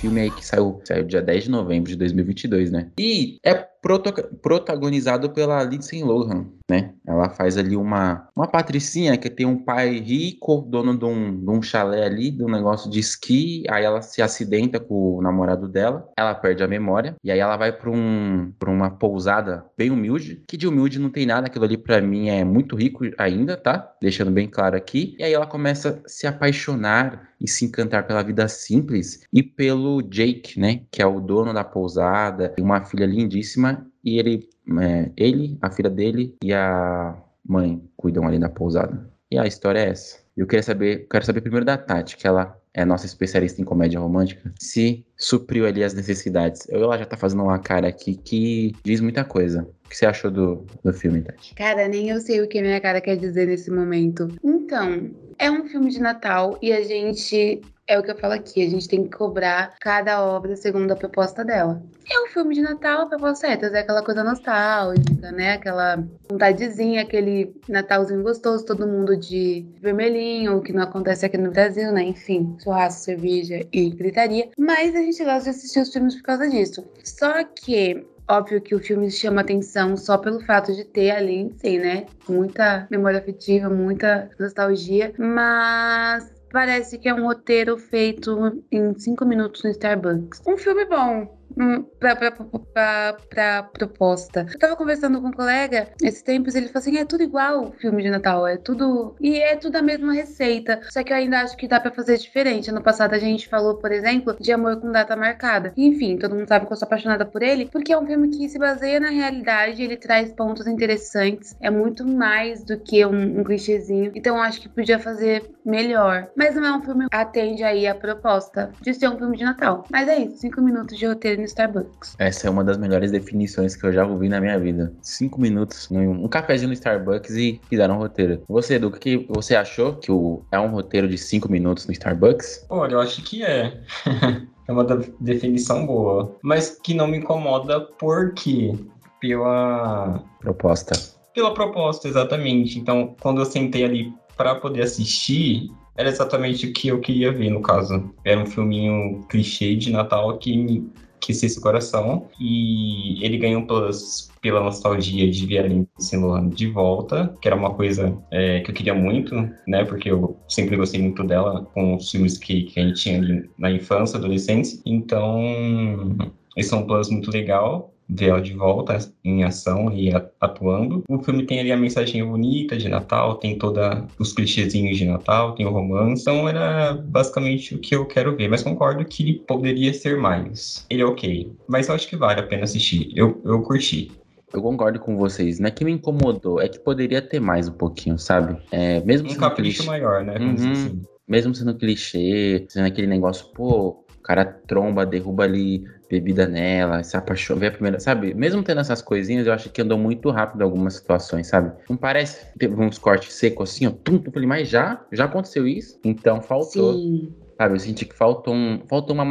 Filme 0.01 0.21
aí 0.21 0.31
que 0.31 0.47
saiu, 0.47 0.81
saiu 0.85 1.05
dia 1.05 1.21
10 1.21 1.45
de 1.45 1.51
novembro 1.51 1.91
de 1.91 1.97
2022, 1.97 2.71
né? 2.71 2.91
E 2.99 3.39
é 3.45 3.55
protagonizado 3.81 5.31
pela 5.31 5.63
Lindsay 5.63 6.03
Lohan, 6.03 6.47
né? 6.69 6.95
Ela 7.07 7.31
faz 7.31 7.57
ali 7.57 7.77
uma, 7.77 8.29
uma 8.37 8.47
patricinha 8.47 9.17
que 9.17 9.31
tem 9.31 9.47
um 9.47 9.59
pai 9.59 9.99
rico, 9.99 10.67
dono 10.69 10.97
de 10.97 11.05
um, 11.05 11.39
de 11.39 11.51
um 11.51 11.63
chalé 11.63 12.05
ali, 12.05 12.31
de 12.31 12.45
um 12.45 12.49
negócio 12.49 12.91
de 12.91 12.99
esqui, 12.99 13.65
aí 13.71 13.85
ela 13.85 14.03
se 14.03 14.21
acidenta 14.21 14.79
com 14.79 15.19
o 15.19 15.23
namorado 15.23 15.69
dela, 15.69 16.09
ela 16.17 16.35
perde 16.35 16.63
a 16.63 16.69
memória, 16.69 17.17
e 17.23 17.31
aí 17.31 17.39
ela 17.39 17.57
vai 17.57 17.73
para 17.73 17.91
um, 17.91 18.53
uma 18.67 18.91
pousada 18.91 19.65
bem 19.77 19.91
humilde, 19.91 20.43
que 20.47 20.57
de 20.57 20.67
humilde 20.67 20.99
não 20.99 21.11
tem 21.11 21.25
nada, 21.25 21.47
aquilo 21.47 21.65
ali 21.65 21.77
para 21.77 22.01
mim 22.01 22.29
é 22.29 22.45
muito 22.45 22.77
rico 22.77 23.05
ainda, 23.17 23.57
tá? 23.57 23.93
Deixando 24.01 24.31
bem 24.31 24.49
claro 24.49 24.77
aqui. 24.77 25.17
E 25.19 25.25
aí 25.25 25.33
ela 25.33 25.47
começa 25.47 26.03
a 26.05 26.09
se 26.09 26.27
apaixonar 26.27 27.29
e 27.41 27.49
se 27.49 27.65
encantar 27.65 28.07
pela 28.07 28.23
vida 28.23 28.49
simples 28.49 29.23
e 29.33 29.43
pelo 29.43 30.03
Jake, 30.03 30.59
né? 30.59 30.83
Que 30.91 31.03
é 31.03 31.07
o 31.07 31.21
dono 31.21 31.55
da 31.55 31.65
pousada, 31.65 32.55
uma 32.59 32.85
filha 32.85 33.07
lindíssima, 33.07 33.68
e 34.05 34.19
ele, 34.19 34.49
é, 34.81 35.11
ele, 35.17 35.59
a 35.61 35.71
filha 35.71 35.91
dele 35.91 36.37
e 36.43 36.53
a 36.53 37.17
mãe 37.47 37.83
cuidam 37.97 38.27
ali 38.27 38.39
da 38.39 38.49
pousada. 38.49 39.11
E 39.31 39.39
a 39.39 39.47
história 39.47 39.81
é 39.81 39.91
essa. 39.91 40.19
Eu 40.37 40.47
queria 40.47 40.63
saber, 40.63 41.07
quero 41.11 41.25
saber 41.25 41.41
primeiro 41.41 41.67
da 41.67 41.77
Tati, 41.77 42.17
que 42.17 42.27
ela 42.27 42.57
é 42.73 42.85
nossa 42.85 43.07
especialista 43.07 43.61
em 43.61 43.65
comédia 43.65 43.99
romântica, 43.99 44.53
se 44.59 45.05
supriu 45.17 45.67
ali 45.67 45.83
as 45.83 45.95
necessidades. 45.95 46.69
Ela 46.71 46.97
já 46.97 47.05
tá 47.05 47.17
fazendo 47.17 47.43
uma 47.43 47.59
cara 47.59 47.89
aqui 47.89 48.15
que 48.15 48.73
diz 48.85 49.01
muita 49.01 49.25
coisa. 49.25 49.69
O 49.89 49.91
que 49.91 49.97
você 49.97 50.05
achou 50.05 50.31
do, 50.31 50.67
do 50.85 50.93
filme, 50.93 51.23
Tati? 51.23 51.55
Cara, 51.55 51.89
nem 51.89 52.11
eu 52.11 52.21
sei 52.21 52.43
o 52.43 52.47
que 52.47 52.61
minha 52.61 52.79
cara 52.79 53.01
quer 53.01 53.17
dizer 53.17 53.47
nesse 53.47 53.71
momento. 53.71 54.29
Então, 54.45 55.11
é 55.39 55.51
um 55.51 55.67
filme 55.67 55.91
de 55.91 55.99
Natal 55.99 56.59
e 56.61 56.75
a 56.75 56.83
gente. 56.83 57.63
É 57.87 57.99
o 57.99 58.03
que 58.03 58.11
eu 58.11 58.19
falo 58.19 58.35
aqui, 58.35 58.63
a 58.63 58.69
gente 58.69 58.87
tem 58.87 59.05
que 59.05 59.17
cobrar 59.17 59.75
cada 59.81 60.23
obra 60.23 60.55
segundo 60.57 60.93
a 60.93 60.97
proposta 60.97 61.43
dela. 61.43 61.83
É 62.13 62.21
um 62.23 62.27
filme 62.27 62.55
de 62.55 62.61
Natal, 62.61 63.01
a 63.01 63.07
proposta 63.07 63.47
é 63.47 63.57
trazer 63.57 63.79
aquela 63.79 64.05
coisa 64.05 64.23
nostálgica, 64.23 65.33
né? 65.33 65.55
Aquela 65.55 66.07
vontadezinha, 66.31 67.01
aquele 67.01 67.59
Natalzinho 67.67 68.23
gostoso, 68.23 68.67
todo 68.67 68.87
mundo 68.87 69.17
de 69.17 69.67
vermelhinho, 69.81 70.59
o 70.59 70.61
que 70.61 70.75
não 70.75 70.83
acontece 70.83 71.25
aqui 71.25 71.39
no 71.39 71.51
Brasil, 71.51 71.91
né? 71.91 72.03
Enfim, 72.03 72.59
churrasco, 72.63 73.05
cerveja 73.05 73.67
e 73.73 73.89
gritaria. 73.89 74.51
Mas 74.59 74.95
a 74.95 74.99
gente 74.99 75.25
gosta 75.25 75.45
de 75.45 75.57
assistir 75.57 75.81
os 75.81 75.91
filmes 75.91 76.15
por 76.17 76.25
causa 76.25 76.47
disso. 76.47 76.85
Só 77.03 77.43
que 77.43 78.07
Óbvio 78.31 78.61
que 78.61 78.75
o 78.75 78.79
filme 78.79 79.11
chama 79.11 79.41
atenção 79.41 79.97
só 79.97 80.19
pelo 80.19 80.41
fato 80.41 80.75
de 80.75 80.85
ter 80.85 81.11
a 81.11 81.21
Lindsay, 81.21 81.79
né? 81.79 82.05
Muita 82.29 82.87
memória 82.91 83.21
afetiva, 83.21 83.71
muita 83.71 84.29
nostalgia, 84.39 85.15
mas 85.19 86.31
parece 86.53 86.99
que 86.99 87.09
é 87.09 87.15
um 87.15 87.25
roteiro 87.25 87.79
feito 87.79 88.63
em 88.71 88.93
cinco 88.99 89.25
minutos 89.25 89.63
no 89.65 89.71
Starbucks. 89.71 90.43
Um 90.47 90.59
filme 90.59 90.85
bom, 90.85 91.38
hum, 91.57 91.85
pra, 91.99 93.63
proposta. 93.63 94.47
Eu 94.53 94.59
tava 94.59 94.77
conversando 94.77 95.21
com 95.21 95.29
um 95.29 95.33
colega 95.33 95.89
esses 96.03 96.23
tempos, 96.23 96.55
ele 96.55 96.67
falou 96.69 96.81
assim: 96.81 96.97
é 96.99 97.05
tudo 97.05 97.23
igual 97.23 97.67
o 97.67 97.73
filme 97.73 98.03
de 98.03 98.11
Natal, 98.11 98.47
é 98.47 98.57
tudo. 98.57 99.15
E 99.21 99.37
é 99.37 99.57
tudo 99.57 99.77
a 99.77 99.83
mesma 99.83 100.13
receita. 100.13 100.81
Só 100.91 101.03
que 101.03 101.13
eu 101.13 101.17
ainda 101.17 101.41
acho 101.41 101.57
que 101.57 101.69
dá 101.69 101.81
pra 101.81 101.91
fazer 101.91 102.19
diferente. 102.19 102.73
No 102.73 102.83
passado 102.83 103.15
a 103.15 103.19
gente 103.19 103.49
falou, 103.49 103.77
por 103.77 103.93
exemplo, 103.93 104.37
de 104.41 104.53
amor 104.53 104.81
com 104.81 104.91
data 104.91 105.17
marcada. 105.17 105.73
Enfim, 105.77 106.17
todo 106.17 106.35
mundo 106.35 106.49
sabe 106.49 106.67
que 106.67 106.73
eu 106.73 106.77
sou 106.77 106.87
apaixonada 106.87 107.25
por 107.27 107.43
ele, 107.43 107.67
porque 107.67 107.93
é 107.93 107.99
um 107.99 108.07
filme 108.07 108.29
que 108.29 108.49
se 108.49 108.59
baseia 108.59 109.01
na 109.01 109.11
realidade, 109.11 109.83
ele 109.83 109.97
traz 109.97 110.33
pontos 110.33 110.67
interessantes, 110.67 111.57
é 111.61 111.71
muito 111.71 112.07
mais 112.07 112.65
do 112.65 112.79
que 112.79 113.05
um, 113.05 113.41
um 113.41 113.45
clichêzinho. 113.45 114.13
Então 114.15 114.41
acho 114.41 114.61
que 114.61 114.69
podia 114.69 114.99
fazer 114.99 115.51
melhor. 115.69 116.29
Mas 116.35 116.57
não 116.57 116.65
é 116.65 116.77
um 116.77 116.83
filme 116.83 117.09
que 117.09 117.17
atende 117.17 117.63
aí 117.63 117.87
a 117.87 117.95
proposta 117.95 118.73
de 118.81 118.95
ser 118.95 119.09
um 119.09 119.19
filme 119.19 119.37
de 119.37 119.45
Natal. 119.45 119.85
Mas 119.91 120.09
é 120.09 120.19
isso, 120.19 120.39
cinco 120.39 120.61
minutos 120.61 120.99
de 120.99 121.07
roteiro 121.07 121.41
no 121.41 121.47
Starbucks. 121.47 122.17
Essa 122.19 122.49
é 122.49 122.51
uma 122.51 122.65
das 122.65 122.79
melhores 122.79 123.11
definições 123.11 123.77
que 123.77 123.87
eu 123.87 123.93
já 123.93 124.07
ouvi 124.07 124.29
na 124.29 124.41
minha 124.41 124.59
vida. 124.59 124.93
Cinco 125.03 125.41
minutos, 125.41 125.89
um 125.91 126.27
cafezinho 126.29 126.69
no 126.69 126.75
Starbucks 126.75 127.37
e 127.37 127.61
fizeram 127.69 127.97
um 127.97 127.99
roteiro. 127.99 128.43
Você, 128.49 128.75
Edu, 128.75 128.89
o 128.89 128.93
que 128.93 129.27
você 129.29 129.55
achou 129.55 129.95
que 129.95 130.11
o, 130.11 130.43
é 130.51 130.59
um 130.59 130.69
roteiro 130.69 131.09
de 131.09 131.19
cinco 131.19 131.51
minutos 131.51 131.87
no 131.87 131.93
Starbucks? 131.93 132.67
Olha, 132.71 132.95
eu 132.95 133.01
acho 133.01 133.23
que 133.23 133.45
é. 133.45 133.81
é 134.67 134.73
uma 134.73 134.85
definição 135.21 135.87
boa. 135.87 136.37
Mas 136.43 136.79
que 136.83 136.95
não 136.95 137.07
me 137.07 137.19
incomoda 137.19 137.81
porque 137.99 138.75
pela 139.21 140.23
proposta. 140.41 140.93
Pela 141.35 141.53
proposta, 141.55 142.09
exatamente. 142.09 142.79
Então, 142.79 143.15
quando 143.21 143.41
eu 143.41 143.45
sentei 143.45 143.85
ali 143.85 144.13
para 144.39 144.55
poder 144.55 144.83
assistir, 144.83 145.69
era 145.97 146.09
exatamente 146.09 146.67
o 146.67 146.73
que 146.73 146.89
eu 146.89 147.01
queria 147.01 147.31
ver, 147.33 147.51
no 147.51 147.61
caso. 147.61 148.15
Era 148.25 148.41
um 148.41 148.47
filminho 148.47 149.27
clichê 149.29 149.75
de 149.75 149.91
Natal 149.91 150.39
que 150.39 150.57
me 150.57 150.91
aquecesse 151.17 151.59
o 151.59 151.63
coração. 151.63 152.29
E 152.41 153.23
ele 153.25 153.37
ganhou 153.37 153.67
pelas, 153.67 154.31
pela 154.41 154.61
nostalgia 154.61 155.29
de 155.31 155.45
ver 155.45 155.59
a 155.59 155.67
Lindsay 155.67 156.19
Lohan 156.19 156.49
de 156.49 156.69
volta, 156.69 157.35
que 157.43 157.49
era 157.49 157.57
uma 157.57 157.75
coisa 157.75 158.17
é, 158.31 158.61
que 158.61 158.71
eu 158.71 158.75
queria 158.75 158.95
muito, 158.95 159.35
né? 159.67 159.85
Porque 159.85 160.11
eu 160.11 160.37
sempre 160.49 160.77
gostei 160.77 161.03
muito 161.03 161.23
dela 161.25 161.67
com 161.75 161.97
os 161.97 162.11
filmes 162.11 162.39
que, 162.39 162.63
que 162.63 162.81
a 162.81 162.87
gente 162.87 163.03
tinha 163.03 163.19
ali 163.19 163.51
na 163.59 163.71
infância, 163.71 164.17
adolescência. 164.17 164.81
Então, 164.87 166.17
esse 166.57 166.73
é 166.73 166.77
um 166.77 166.87
plus 166.87 167.11
muito 167.11 167.31
legal 167.31 167.93
ver 168.09 168.31
ela 168.31 168.41
de 168.41 168.55
volta 168.55 168.99
em 169.23 169.45
ação 169.45 169.93
e 169.93 170.11
atuando. 170.41 171.05
O 171.09 171.23
filme 171.23 171.45
tem 171.45 171.61
ali 171.61 171.71
a 171.71 171.77
mensagem 171.77 172.25
bonita 172.25 172.77
de 172.77 172.89
Natal, 172.89 173.37
tem 173.37 173.59
toda 173.59 174.07
os 174.19 174.33
clichêzinhos 174.33 174.97
de 174.97 175.05
Natal, 175.05 175.55
tem 175.55 175.67
o 175.67 175.71
romance. 175.71 176.23
Então 176.23 176.49
era 176.49 176.95
basicamente 176.95 177.75
o 177.75 177.79
que 177.79 177.95
eu 177.95 178.07
quero 178.07 178.37
ver, 178.37 178.49
mas 178.49 178.63
concordo 178.63 179.05
que 179.05 179.23
ele 179.23 179.35
poderia 179.47 179.93
ser 179.93 180.17
mais. 180.17 180.87
Ele 180.89 181.03
é 181.03 181.07
ok, 181.07 181.53
mas 181.69 181.89
eu 181.89 181.95
acho 181.95 182.09
que 182.09 182.17
vale 182.17 182.41
a 182.41 182.47
pena 182.47 182.65
assistir. 182.65 183.11
Eu, 183.15 183.41
eu 183.45 183.61
curti. 183.63 184.11
Eu 184.53 184.63
concordo 184.63 184.99
com 184.99 185.17
vocês. 185.17 185.61
Não 185.61 185.69
é 185.69 185.71
que 185.71 185.85
me 185.85 185.93
incomodou, 185.93 186.61
é 186.61 186.69
que 186.69 186.79
poderia 186.79 187.21
ter 187.21 187.41
mais 187.41 187.69
um 187.69 187.73
pouquinho, 187.73 188.19
sabe? 188.19 188.57
É, 188.73 189.01
mesmo 189.01 189.31
um 189.31 189.35
capricho 189.35 189.83
clichê... 189.83 189.87
maior, 189.87 190.25
né? 190.25 190.39
Uhum. 190.39 190.73
Assim. 190.73 191.03
Mesmo 191.27 191.55
sendo 191.55 191.75
clichê, 191.75 192.65
sendo 192.71 192.87
aquele 192.87 193.07
negócio, 193.07 193.47
pô, 193.53 193.89
o 194.19 194.23
cara 194.23 194.47
tromba, 194.47 195.05
derruba 195.05 195.45
ali 195.45 195.85
bebida 196.09 196.47
nela, 196.47 197.03
se 197.03 197.17
apaixona, 197.17 197.61
vê 197.61 197.67
a 197.67 197.73
primeira, 197.73 198.01
sabe? 198.01 198.35
Mesmo 198.35 198.63
tendo 198.63 198.81
essas 198.81 199.03
coisinhas, 199.03 199.47
eu 199.47 199.53
acho 199.53 199.71
que 199.71 199.83
andou 199.83 199.99
muito 199.99 200.31
rápido 200.31 200.61
em 200.61 200.65
algumas 200.65 200.95
situações, 200.95 201.47
sabe? 201.47 201.73
Não 201.89 201.97
parece, 201.97 202.47
teve 202.59 202.75
uns 202.81 202.99
cortes 202.99 203.35
secos 203.35 203.71
assim, 203.71 203.87
ó, 203.87 203.91
tum, 203.91 204.23
falei, 204.33 204.49
mas 204.49 204.69
já? 204.69 205.05
Já 205.13 205.27
aconteceu 205.27 205.67
isso? 205.67 205.99
Então 206.05 206.41
faltou. 206.41 206.95
Sim. 206.95 207.35
Sabe, 207.59 207.75
eu 207.75 207.81
senti 207.81 208.05
que 208.05 208.15
faltou, 208.15 208.55
um, 208.55 208.81
faltou 208.89 209.17
uma, 209.17 209.25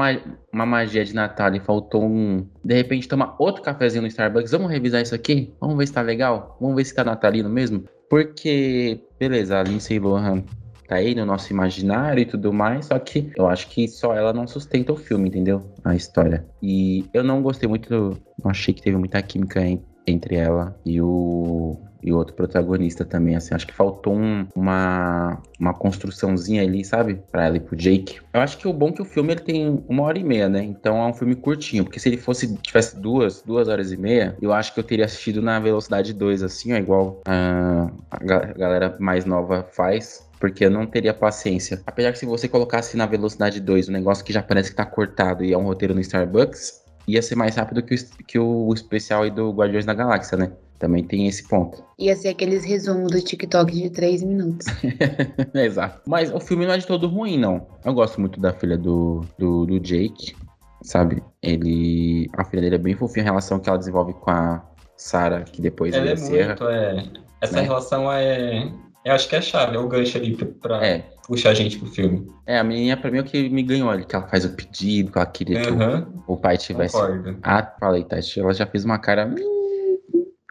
uma 0.52 0.66
magia 0.66 1.06
de 1.06 1.16
Natal 1.16 1.56
e 1.56 1.62
faltou 1.62 2.04
um. 2.04 2.46
De 2.62 2.76
repente, 2.76 3.08
tomar 3.08 3.38
outro 3.40 3.62
cafezinho 3.62 4.02
no 4.02 4.08
Starbucks. 4.10 4.52
Vamos 4.52 4.70
revisar 4.70 5.02
isso 5.02 5.16
aqui? 5.16 5.54
Vamos 5.62 5.78
ver 5.78 5.88
se 5.88 5.94
tá 5.94 6.02
legal? 6.02 6.58
Vamos 6.60 6.76
ver 6.76 6.84
se 6.84 6.94
tá 6.94 7.06
natalino 7.06 7.50
mesmo? 7.50 7.86
Porque, 8.10 9.00
beleza, 9.18 9.58
a 9.58 9.64
Lindsay 9.64 9.98
Lohan 9.98 10.44
tá 10.88 10.96
aí 10.96 11.14
no 11.14 11.26
nosso 11.26 11.52
imaginário 11.52 12.22
e 12.22 12.26
tudo 12.26 12.54
mais, 12.54 12.86
só 12.86 12.98
que 12.98 13.30
eu 13.36 13.48
acho 13.48 13.68
que 13.70 13.88
só 13.88 14.16
ela 14.16 14.32
não 14.32 14.48
sustenta 14.48 14.94
o 14.94 14.96
filme, 14.96 15.28
entendeu? 15.28 15.62
A 15.88 15.96
história. 15.96 16.46
E 16.62 17.06
eu 17.13 17.24
não 17.24 17.41
gostei 17.41 17.67
muito, 17.67 18.20
não 18.44 18.51
achei 18.51 18.74
que 18.74 18.82
teve 18.82 18.98
muita 18.98 19.22
química 19.22 19.62
entre 20.06 20.36
ela 20.36 20.77
e 20.86 21.01
o 21.01 21.77
e 22.01 22.12
outro 22.12 22.36
protagonista 22.36 23.03
também, 23.03 23.36
assim, 23.36 23.53
acho 23.53 23.67
que 23.67 23.74
faltou 23.74 24.15
um, 24.15 24.48
uma, 24.56 25.41
uma 25.60 25.74
construçãozinha 25.74 26.63
ali, 26.63 26.84
sabe? 26.84 27.22
Pra 27.32 27.46
ela 27.46 27.58
e 27.58 27.60
pro 27.60 27.75
Jake. 27.75 28.20
Eu 28.34 28.41
acho 28.41 28.58
que 28.58 28.67
o 28.67 28.74
bom 28.74 28.89
é 28.89 28.91
que 28.94 29.01
o 29.01 29.06
filme 29.06 29.34
ele 29.34 29.41
tem 29.41 29.84
uma 29.88 30.03
hora 30.03 30.17
e 30.17 30.24
meia, 30.24 30.48
né? 30.48 30.63
Então 30.63 30.98
é 30.98 31.08
um 31.08 31.13
filme 31.13 31.36
curtinho, 31.36 31.84
porque 31.84 32.00
se 32.00 32.10
ele 32.10 32.17
fosse, 32.17 32.56
tivesse 32.58 33.00
duas, 33.00 33.41
duas 33.41 33.67
horas 33.67 33.91
e 33.91 33.98
meia, 33.98 34.38
eu 34.41 34.53
acho 34.53 34.74
que 34.74 34.79
eu 34.79 34.84
teria 34.84 35.06
assistido 35.06 35.41
na 35.41 35.60
velocidade 35.60 36.13
2, 36.13 36.44
assim, 36.44 36.74
ó, 36.74 36.77
igual 36.77 37.22
uh, 37.27 37.91
a 38.12 38.17
galera 38.24 38.96
mais 39.00 39.25
nova 39.25 39.67
faz 39.72 40.27
porque 40.39 40.65
eu 40.65 40.72
não 40.72 40.86
teria 40.86 41.13
paciência. 41.13 41.82
Apesar 41.86 42.12
que 42.12 42.20
se 42.20 42.25
você 42.25 42.48
colocasse 42.48 42.96
na 42.96 43.06
velocidade 43.06 43.60
2 43.60 43.89
um 43.89 43.91
negócio 43.91 44.24
que 44.24 44.34
já 44.34 44.41
parece 44.41 44.72
que 44.72 44.75
tá 44.75 44.86
cortado 44.86 45.44
e 45.44 45.53
é 45.53 45.58
um 45.58 45.63
roteiro 45.63 45.94
no 45.94 46.01
Starbucks, 46.01 46.84
ia 47.08 47.22
ser 47.22 47.36
mais 47.36 47.56
rápido 47.56 47.82
que 47.82 47.96
o, 47.96 47.98
que 48.25 48.39
o 48.39 48.74
especial 48.74 49.24
aí 49.24 49.32
do 49.32 49.51
Guardiões 49.51 49.86
da 49.86 49.94
Galáxia, 49.94 50.38
né? 50.38 50.51
Também 50.77 51.03
tem 51.03 51.27
esse 51.27 51.48
ponto. 51.48 51.84
Ia 51.98 52.15
ser 52.15 52.29
aqueles 52.29 52.63
resumos 52.63 53.12
do 53.12 53.20
TikTok 53.20 53.72
de 53.72 53.89
3 53.89 54.22
minutos. 54.24 54.67
Exato. 55.56 56.01
Mas 56.06 56.32
o 56.32 56.39
filme 56.39 56.67
não 56.67 56.74
é 56.74 56.77
de 56.77 56.86
todo 56.86 57.08
ruim, 57.08 57.38
não. 57.39 57.65
Eu 57.84 57.94
gosto 57.94 58.22
muito 58.22 58.39
da 58.39 58.53
filha 58.53 58.77
do, 58.77 59.25
do, 59.39 59.65
do 59.65 59.79
Jake, 59.79 60.36
sabe? 60.84 61.24
Ele. 61.41 62.29
A 62.38 62.44
filha 62.44 62.62
dele 62.62 62.75
é 62.75 62.79
bem 62.79 62.96
fofinha, 62.96 63.24
a 63.24 63.29
relação 63.29 63.60
que 63.60 63.67
ela 63.67 63.79
desenvolve 63.79 64.13
com 64.13 64.29
a 64.29 64.63
Sarah, 64.96 65.41
que 65.41 65.62
depois 65.62 65.96
ela 65.96 66.12
é 66.12 66.15
muito, 66.15 66.67
é. 66.67 67.03
Essa 67.41 67.56
né? 67.56 67.62
relação 67.63 68.12
é 68.12 68.72
eu 69.08 69.14
acho 69.14 69.30
que 69.30 69.36
é 69.36 69.40
a 69.40 69.42
chave, 69.42 69.76
é 69.76 69.80
o 69.80 69.88
gancho 69.88 70.18
ali 70.18 70.36
pra 70.36 70.86
é. 70.86 71.06
puxar 71.26 71.52
a 71.52 71.54
gente 71.54 71.80
pro 71.80 71.88
filme. 71.88 72.28
É, 72.46 72.60
a 72.60 72.64
menina 72.64 72.98
pra 72.98 73.10
mim 73.10 73.20
é 73.20 73.22
o 73.22 73.24
que 73.24 73.50
me 73.50 73.64
ganhou 73.64 73.90
ali, 73.90 74.06
que 74.06 74.16
ela 74.16 74.28
faz 74.28 74.44
o 74.46 74.50
pedido, 74.50 75.12
que 75.12 75.18
ela 75.18 75.28
queria 75.28 75.72
uhum. 75.72 76.02
que 76.02 76.20
o, 76.28 76.34
o 76.34 76.38
pai 76.38 76.58
tivesse. 76.58 76.94
Concordo. 76.94 77.40
Ah, 77.42 77.76
falei, 77.80 78.04
Tati, 78.04 78.40
ela 78.40 78.54
já 78.54 78.66
fez 78.66 78.84
uma 78.84 79.00
cara. 79.00 79.34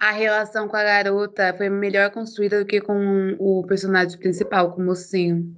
A 0.00 0.10
relação 0.10 0.68
com 0.68 0.76
a 0.76 0.82
garota 0.82 1.54
foi 1.56 1.68
melhor 1.68 2.10
construída 2.10 2.58
do 2.58 2.66
que 2.66 2.80
com 2.80 3.36
o 3.38 3.64
personagem 3.66 4.18
principal, 4.18 4.72
com 4.72 4.82
o 4.82 4.84
mocinho. 4.86 5.54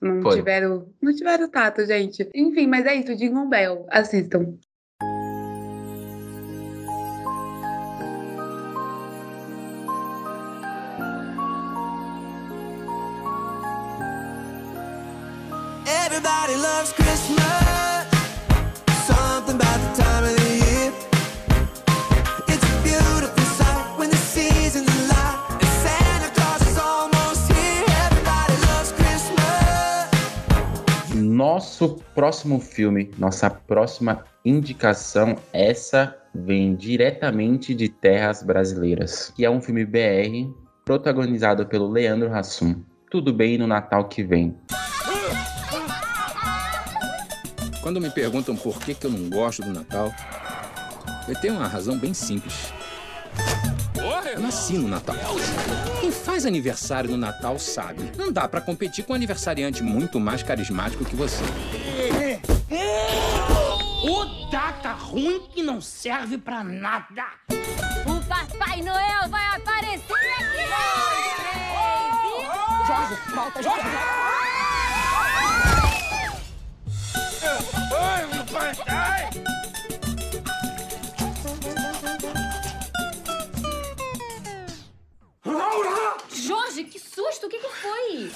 Não 0.00 0.20
foi. 0.20 0.36
tiveram, 0.36 0.86
não 1.00 1.14
tiveram 1.14 1.48
tato, 1.48 1.86
gente. 1.86 2.28
Enfim, 2.34 2.66
mas 2.66 2.84
é 2.86 2.94
isso, 2.96 3.14
Jingle 3.14 3.48
Bell. 3.48 3.86
Assistam. 3.88 4.58
Everybody 16.24 16.54
loves 16.54 16.92
Christmas. 16.92 18.06
Something 19.06 19.56
about 19.56 19.80
the 19.80 20.02
time 20.02 20.24
of 20.24 20.36
the 20.36 20.54
year. 20.54 20.92
It's 22.46 22.62
a 22.62 22.82
beautiful 22.84 23.98
when 23.98 24.08
the 24.08 24.16
season's 24.16 24.88
Santa 25.82 26.30
Claus 26.32 26.62
is 26.62 26.78
almost 26.78 27.50
here. 27.50 27.84
Everybody 28.06 28.54
loves 28.68 28.92
Christmas. 28.92 30.06
Nosso 31.16 31.96
próximo 32.14 32.60
filme, 32.60 33.10
nossa 33.18 33.50
próxima 33.50 34.24
indicação, 34.44 35.36
essa 35.52 36.16
vem 36.32 36.76
diretamente 36.76 37.74
de 37.74 37.88
terras 37.88 38.44
brasileiras, 38.44 39.32
que 39.34 39.44
é 39.44 39.50
um 39.50 39.60
filme 39.60 39.84
BR 39.84 40.54
protagonizado 40.84 41.66
pelo 41.66 41.90
Leandro 41.90 42.32
Hassum. 42.32 42.80
Tudo 43.10 43.32
bem 43.32 43.58
no 43.58 43.66
Natal 43.66 44.04
que 44.04 44.22
vem. 44.22 44.56
Quando 47.82 48.00
me 48.00 48.10
perguntam 48.10 48.56
por 48.56 48.78
que, 48.78 48.94
que 48.94 49.06
eu 49.06 49.10
não 49.10 49.28
gosto 49.28 49.60
do 49.62 49.70
Natal, 49.72 50.14
eu 51.26 51.34
tenho 51.34 51.54
uma 51.54 51.66
razão 51.66 51.98
bem 51.98 52.14
simples. 52.14 52.72
Eu 54.32 54.40
nasci 54.40 54.74
no 54.74 54.88
Natal. 54.88 55.16
Quem 56.00 56.12
faz 56.12 56.46
aniversário 56.46 57.10
no 57.10 57.16
Natal 57.16 57.58
sabe. 57.58 58.12
Não 58.16 58.32
dá 58.32 58.48
pra 58.48 58.60
competir 58.60 59.04
com 59.04 59.12
um 59.12 59.16
aniversariante 59.16 59.82
muito 59.82 60.20
mais 60.20 60.42
carismático 60.42 61.04
que 61.04 61.16
você. 61.16 61.42
O 64.04 64.50
data 64.50 64.92
ruim 64.92 65.40
que 65.52 65.62
não 65.62 65.80
serve 65.80 66.38
pra 66.38 66.62
nada. 66.62 67.24
O 68.06 68.20
Papai 68.26 68.80
Noel 68.80 69.28
vai 69.28 69.56
aparecer 69.56 70.14
aqui! 70.38 70.62
Jorge, 72.86 73.14
volta, 73.34 73.62
Jorge! 73.62 74.41
Jorge, 86.30 86.84
que 86.84 86.98
susto! 86.98 87.46
O 87.46 87.48
que, 87.48 87.58
que 87.58 87.68
foi? 87.68 88.30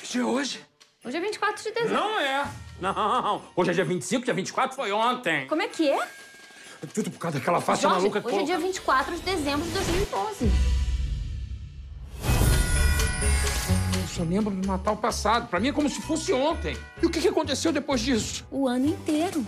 Que 0.00 0.06
dia 0.08 0.22
é 0.22 0.24
hoje? 0.24 0.64
Hoje 1.04 1.16
é 1.16 1.20
24 1.20 1.62
de 1.62 1.70
dezembro. 1.72 1.94
Não 1.94 2.20
é! 2.20 2.46
Não! 2.80 3.42
Hoje 3.54 3.70
é 3.70 3.74
dia 3.74 3.84
25, 3.84 4.24
dia 4.24 4.34
24 4.34 4.74
foi 4.76 4.92
ontem. 4.92 5.46
Como 5.46 5.62
é 5.62 5.68
que 5.68 5.90
é? 5.90 6.08
Tudo 6.94 7.10
por 7.10 7.18
causa 7.18 7.38
daquela 7.38 7.60
face 7.60 7.82
Jorge, 7.82 7.98
maluca 7.98 8.20
que 8.20 8.26
hoje 8.26 8.36
é 8.38 8.44
dia 8.44 8.54
coloca- 8.56 8.66
24 8.72 9.14
de 9.14 9.20
dezembro 9.22 9.64
de 9.66 9.72
2012. 9.72 10.71
Só 14.12 14.22
lembro 14.22 14.54
do 14.54 14.66
Natal 14.66 14.96
passado. 14.96 15.48
Pra 15.48 15.58
mim 15.58 15.68
é 15.68 15.72
como 15.72 15.88
se 15.88 16.02
fosse 16.02 16.32
ontem. 16.32 16.76
E 17.02 17.06
o 17.06 17.10
que 17.10 17.26
aconteceu 17.26 17.72
depois 17.72 18.00
disso? 18.00 18.46
O 18.50 18.68
ano 18.68 18.86
inteiro. 18.86 19.44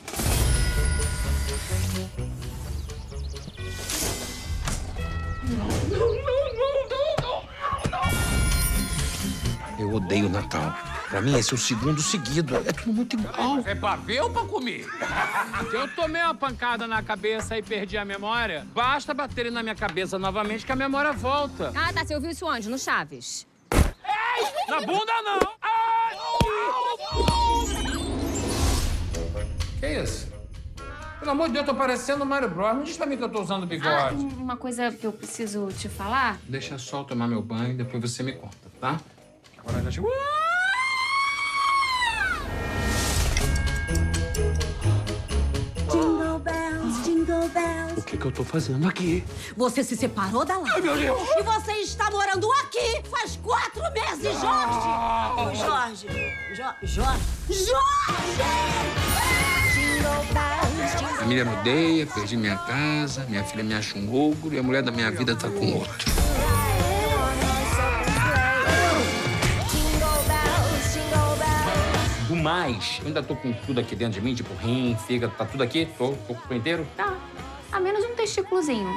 Eu 9.78 9.92
odeio 9.92 10.30
Natal. 10.30 10.75
Pra 11.11 11.21
mim, 11.21 11.38
esse 11.38 11.52
é 11.52 11.54
o 11.54 11.59
segundo 11.59 12.00
seguido. 12.00 12.56
É 12.66 12.73
tudo 12.73 12.92
muito 12.92 13.14
igual. 13.16 13.59
É 13.66 13.75
pra 13.75 13.97
ver 13.97 14.23
ou 14.23 14.30
pra 14.30 14.42
comer? 14.44 14.87
Eu 15.73 15.87
tomei 15.94 16.23
uma 16.23 16.35
pancada 16.35 16.87
na 16.87 17.02
cabeça 17.02 17.56
e 17.56 17.62
perdi 17.62 17.97
a 17.99 18.04
memória. 18.04 18.66
Basta 18.75 19.12
baterem 19.12 19.52
na 19.52 19.62
minha 19.62 19.75
cabeça 19.75 20.18
novamente 20.18 20.64
que 20.64 20.73
a 20.73 20.76
memória 20.76 21.12
volta. 21.12 21.71
Ah, 21.76 21.92
tá. 21.92 22.04
Você 22.04 22.14
ouviu 22.14 22.30
isso 22.30 22.47
onde? 22.47 22.68
No 22.68 22.78
Chaves. 22.78 23.47
Na 24.68 24.80
bunda, 24.80 25.12
não! 25.22 25.38
Que 29.80 29.86
isso? 30.02 30.32
Pelo 31.18 31.30
amor 31.30 31.46
de 31.48 31.54
Deus, 31.54 31.66
eu 31.66 31.72
tô 31.72 31.78
parecendo 31.78 32.22
o 32.24 32.26
Mario 32.26 32.50
Bros. 32.50 32.74
Não 32.76 32.82
diz 32.82 32.96
pra 32.96 33.06
mim 33.06 33.16
que 33.16 33.24
eu 33.24 33.28
tô 33.28 33.40
usando 33.40 33.62
Ah, 33.64 33.66
bigode. 33.66 34.16
uma 34.36 34.56
coisa 34.56 34.90
que 34.92 35.06
eu 35.06 35.12
preciso 35.12 35.68
te 35.78 35.88
falar. 35.88 36.38
Deixa 36.48 36.76
só 36.78 37.00
eu 37.00 37.04
tomar 37.04 37.26
meu 37.28 37.40
banho 37.42 37.70
e 37.72 37.74
depois 37.74 38.00
você 38.02 38.22
me 38.22 38.32
conta, 38.32 38.56
tá? 38.80 39.00
Agora 39.58 39.82
já 39.84 39.90
chegou. 39.90 40.10
Que 48.14 48.18
que 48.18 48.26
eu 48.26 48.33
tô 48.33 48.44
fazendo 48.44 48.87
aqui? 48.88 49.25
Você 49.56 49.83
se 49.83 49.97
separou 49.97 50.44
da 50.44 50.54
Laura. 50.54 50.73
Ai, 50.75 50.80
meu 50.80 50.97
Deus. 50.97 51.28
E 51.37 51.42
você 51.42 51.73
está 51.73 52.11
morando 52.11 52.50
aqui 52.52 53.02
faz 53.11 53.37
quatro 53.42 53.83
meses, 53.92 54.40
Jorge. 54.40 54.88
Ô, 55.37 55.54
Jorge. 55.54 56.06
Jo 56.54 56.64
Jorge. 56.83 57.21
Jorge! 57.49 58.44
Jingle 59.75 61.16
Família 61.18 61.44
me 61.44 61.54
odeia, 61.54 62.06
perdi 62.06 62.37
minha 62.37 62.56
casa, 62.56 63.25
minha 63.28 63.42
filha 63.44 63.64
me 63.64 63.75
acha 63.75 63.99
um 63.99 64.14
ogro 64.14 64.54
e 64.54 64.59
a 64.59 64.62
mulher 64.62 64.83
da 64.83 64.92
minha 64.92 65.11
vida 65.11 65.35
tá 65.35 65.49
com 65.49 65.73
outro. 65.73 66.12
Jingle 69.71 70.23
bells, 70.28 70.92
jingle 70.92 71.37
bells. 71.37 72.28
Do 72.28 72.37
mais, 72.37 72.99
eu 73.00 73.09
ainda 73.09 73.23
tô 73.23 73.35
com 73.35 73.52
tudo 73.52 73.80
aqui 73.80 73.97
dentro 73.97 74.21
de 74.21 74.25
mim, 74.25 74.35
tipo 74.35 74.54
rim, 74.54 74.97
fígado, 75.06 75.35
tá 75.37 75.44
tudo 75.44 75.62
aqui? 75.62 75.88
Tô, 75.99 76.12
tô, 76.12 76.35
tô 76.35 76.54
inteiro? 76.54 76.87
Tá. 76.97 77.14
A 77.74 77.80
menos 77.80 78.04
um 78.04 78.14
testículozinho. 78.14 78.88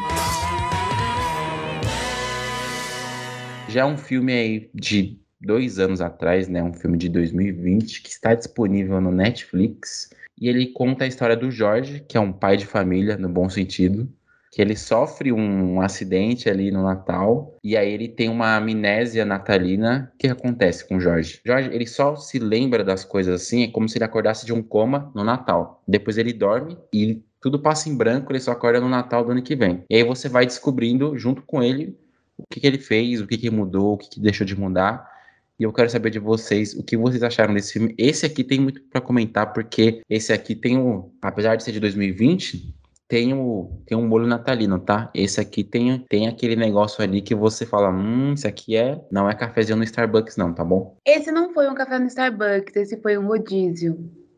Já 3.67 3.81
é 3.81 3.85
um 3.85 3.97
filme 3.97 4.31
aí 4.31 4.69
de 4.71 5.19
dois 5.41 5.79
anos 5.79 5.99
atrás, 5.99 6.47
né? 6.47 6.61
Um 6.61 6.73
filme 6.73 6.95
de 6.95 7.09
2020 7.09 8.03
que 8.03 8.09
está 8.09 8.35
disponível 8.35 9.01
no 9.01 9.11
Netflix. 9.11 10.11
E 10.39 10.47
ele 10.47 10.67
conta 10.67 11.05
a 11.05 11.07
história 11.07 11.35
do 11.35 11.49
Jorge, 11.49 12.05
que 12.07 12.17
é 12.17 12.19
um 12.19 12.31
pai 12.31 12.55
de 12.55 12.67
família, 12.67 13.17
no 13.17 13.27
bom 13.27 13.49
sentido. 13.49 14.07
Que 14.51 14.61
ele 14.61 14.75
sofre 14.75 15.31
um 15.31 15.81
acidente 15.81 16.47
ali 16.47 16.69
no 16.69 16.83
Natal. 16.83 17.57
E 17.63 17.75
aí 17.75 17.91
ele 17.91 18.07
tem 18.07 18.29
uma 18.29 18.57
amnésia 18.57 19.25
natalina. 19.25 20.13
Que 20.19 20.27
acontece 20.27 20.87
com 20.87 20.97
o 20.97 21.01
Jorge? 21.01 21.41
Jorge, 21.43 21.71
ele 21.73 21.87
só 21.87 22.15
se 22.15 22.37
lembra 22.37 22.83
das 22.83 23.03
coisas 23.03 23.41
assim, 23.41 23.63
é 23.63 23.71
como 23.71 23.89
se 23.89 23.97
ele 23.97 24.05
acordasse 24.05 24.45
de 24.45 24.53
um 24.53 24.61
coma 24.61 25.11
no 25.15 25.23
Natal. 25.23 25.83
Depois 25.87 26.19
ele 26.19 26.31
dorme 26.31 26.77
e 26.93 27.23
tudo 27.47 27.59
passa 27.59 27.87
em 27.87 27.95
branco, 27.95 28.29
ele 28.29 28.41
só 28.41 28.51
acorda 28.51 28.81
no 28.81 28.89
Natal 28.89 29.23
do 29.23 29.31
ano 29.31 29.41
que 29.41 29.55
vem. 29.55 29.81
E 29.89 29.95
aí 29.95 30.03
você 30.03 30.27
vai 30.27 30.45
descobrindo, 30.45 31.17
junto 31.17 31.41
com 31.43 31.63
ele, 31.63 31.97
o 32.37 32.43
que, 32.49 32.59
que 32.59 32.67
ele 32.67 32.77
fez, 32.77 33.21
o 33.21 33.27
que, 33.27 33.37
que 33.37 33.49
mudou, 33.49 33.93
o 33.93 33.97
que, 33.97 34.09
que 34.09 34.19
deixou 34.19 34.45
de 34.45 34.53
mudar. 34.53 35.09
E 35.57 35.63
eu 35.63 35.71
quero 35.71 35.89
saber 35.89 36.09
de 36.09 36.19
vocês 36.19 36.73
o 36.73 36.83
que 36.83 36.97
vocês 36.97 37.23
acharam 37.23 37.53
desse 37.53 37.71
filme. 37.71 37.95
Esse 37.97 38.25
aqui 38.25 38.43
tem 38.43 38.59
muito 38.59 38.81
para 38.81 38.99
comentar, 38.99 39.53
porque 39.53 40.01
esse 40.09 40.33
aqui 40.33 40.55
tem 40.55 40.77
o. 40.77 41.09
Apesar 41.21 41.55
de 41.55 41.63
ser 41.63 41.71
de 41.71 41.79
2020, 41.79 42.75
tem 43.07 43.33
o 43.33 43.81
tem 43.85 43.97
um 43.97 44.05
molho 44.05 44.27
natalino, 44.27 44.77
tá? 44.77 45.09
Esse 45.15 45.39
aqui 45.39 45.63
tem, 45.63 46.05
tem 46.09 46.27
aquele 46.27 46.57
negócio 46.57 47.01
ali 47.01 47.21
que 47.21 47.33
você 47.33 47.65
fala: 47.65 47.89
hum, 47.89 48.33
isso 48.33 48.45
aqui 48.45 48.75
é. 48.75 49.01
Não 49.09 49.29
é 49.29 49.33
cafezinho 49.33 49.77
no 49.77 49.85
Starbucks, 49.85 50.35
não, 50.35 50.53
tá 50.53 50.65
bom? 50.65 50.97
Esse 51.05 51.31
não 51.31 51.53
foi 51.53 51.69
um 51.69 51.73
café 51.73 51.97
no 51.97 52.07
Starbucks, 52.07 52.75
esse 52.75 53.01
foi 53.01 53.17
um 53.17 53.25
rodízio. 53.25 53.97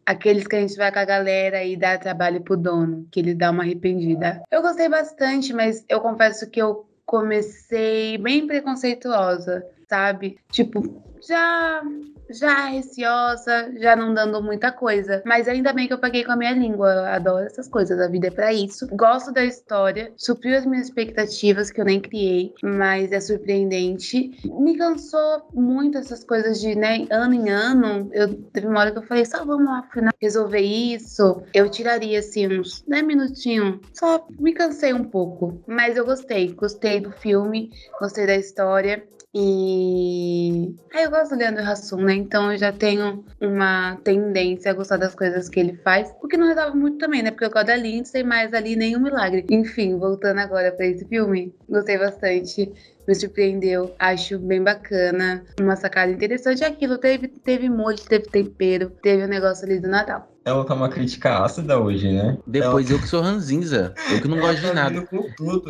Aqueles 0.09 0.47
que 0.47 0.55
a 0.55 0.59
gente 0.59 0.75
vai 0.75 0.91
com 0.91 0.97
a 0.97 1.05
galera 1.05 1.63
e 1.63 1.77
dá 1.77 1.95
trabalho 1.95 2.41
pro 2.41 2.57
dono, 2.57 3.07
que 3.11 3.19
ele 3.19 3.35
dá 3.35 3.51
uma 3.51 3.61
arrependida. 3.61 4.41
Eu 4.49 4.63
gostei 4.63 4.89
bastante, 4.89 5.53
mas 5.53 5.85
eu 5.87 6.01
confesso 6.01 6.49
que 6.49 6.59
eu 6.59 6.89
comecei 7.05 8.17
bem 8.17 8.47
preconceituosa, 8.47 9.63
sabe? 9.87 10.39
Tipo, 10.51 10.81
já 11.27 11.81
já 12.29 12.67
receosa, 12.67 13.71
já 13.77 13.95
não 13.95 14.13
dando 14.13 14.41
muita 14.41 14.71
coisa. 14.71 15.21
Mas 15.25 15.47
ainda 15.47 15.73
bem 15.73 15.87
que 15.87 15.93
eu 15.93 15.97
paguei 15.97 16.23
com 16.23 16.31
a 16.31 16.35
minha 16.35 16.51
língua. 16.51 16.91
Eu 16.91 17.05
adoro 17.05 17.45
essas 17.45 17.67
coisas, 17.67 17.99
a 17.99 18.07
vida 18.07 18.27
é 18.27 18.31
pra 18.31 18.53
isso. 18.53 18.87
Gosto 18.95 19.31
da 19.31 19.43
história, 19.43 20.11
supriu 20.15 20.57
as 20.57 20.65
minhas 20.65 20.87
expectativas 20.87 21.71
que 21.71 21.81
eu 21.81 21.85
nem 21.85 21.99
criei, 21.99 22.53
mas 22.61 23.11
é 23.11 23.19
surpreendente. 23.19 24.31
Me 24.45 24.77
cansou 24.77 25.47
muito 25.53 25.97
essas 25.97 26.23
coisas 26.23 26.59
de, 26.59 26.75
né, 26.75 27.07
ano 27.09 27.33
em 27.33 27.49
ano. 27.49 28.09
Eu 28.13 28.35
teve 28.53 28.67
uma 28.67 28.79
hora 28.79 28.91
que 28.91 28.99
eu 28.99 29.03
falei, 29.03 29.25
só 29.25 29.43
vamos 29.43 29.65
lá 29.65 29.83
final 29.91 30.13
resolver 30.21 30.61
isso. 30.61 31.41
Eu 31.53 31.69
tiraria 31.69 32.19
assim 32.19 32.47
uns 32.47 32.83
10 32.87 33.03
minutinhos. 33.03 33.79
Só 33.93 34.27
me 34.39 34.53
cansei 34.53 34.93
um 34.93 35.03
pouco, 35.03 35.61
mas 35.67 35.97
eu 35.97 36.05
gostei, 36.05 36.51
gostei 36.53 36.99
do 36.99 37.11
filme, 37.11 37.71
gostei 37.99 38.27
da 38.27 38.35
história. 38.35 39.03
E. 39.33 40.75
Ah, 40.91 41.08
eu 41.09 41.11
gosto 41.11 41.31
do 41.31 41.39
Leandro 41.39 41.63
Hassum, 41.63 42.01
né? 42.03 42.13
Então 42.13 42.51
eu 42.51 42.57
já 42.57 42.71
tenho 42.71 43.25
uma 43.41 43.97
tendência 44.03 44.69
a 44.69 44.73
gostar 44.75 44.97
das 44.97 45.15
coisas 45.15 45.49
que 45.49 45.59
ele 45.59 45.75
faz. 45.77 46.13
O 46.21 46.27
que 46.27 46.37
não 46.37 46.47
resolve 46.47 46.77
muito 46.77 46.99
também, 46.99 47.23
né? 47.23 47.31
Porque 47.31 47.45
eu 47.45 47.49
gosto 47.49 47.65
da 47.65 47.75
Lindsay, 47.75 48.23
mas 48.23 48.53
ali 48.53 48.75
nenhum 48.75 48.99
milagre. 48.99 49.43
Enfim, 49.49 49.97
voltando 49.97 50.39
agora 50.39 50.71
pra 50.71 50.85
esse 50.85 51.05
filme, 51.05 51.53
gostei 51.67 51.97
bastante. 51.97 52.71
Me 53.07 53.15
surpreendeu, 53.15 53.95
acho 53.97 54.37
bem 54.37 54.61
bacana, 54.61 55.43
uma 55.59 55.75
sacada 55.75 56.11
interessante. 56.11 56.63
Aquilo 56.63 56.99
teve, 56.99 57.27
teve 57.27 57.67
molho, 57.67 57.97
teve 57.97 58.25
tempero, 58.25 58.91
teve 59.01 59.23
o 59.23 59.27
negócio 59.27 59.65
ali 59.65 59.79
do 59.79 59.87
Natal. 59.87 60.28
Ela 60.45 60.65
tá 60.65 60.73
uma 60.73 60.89
crítica 60.89 61.43
ácida 61.43 61.79
hoje, 61.79 62.11
né? 62.11 62.37
Depois 62.47 62.89
eu 62.89 62.99
que 62.99 63.07
sou 63.07 63.21
ranzinza, 63.21 63.93
eu 64.11 64.21
que 64.21 64.27
não 64.27 64.39
gosto 64.39 64.61
de 64.61 64.73
nada. 64.73 65.07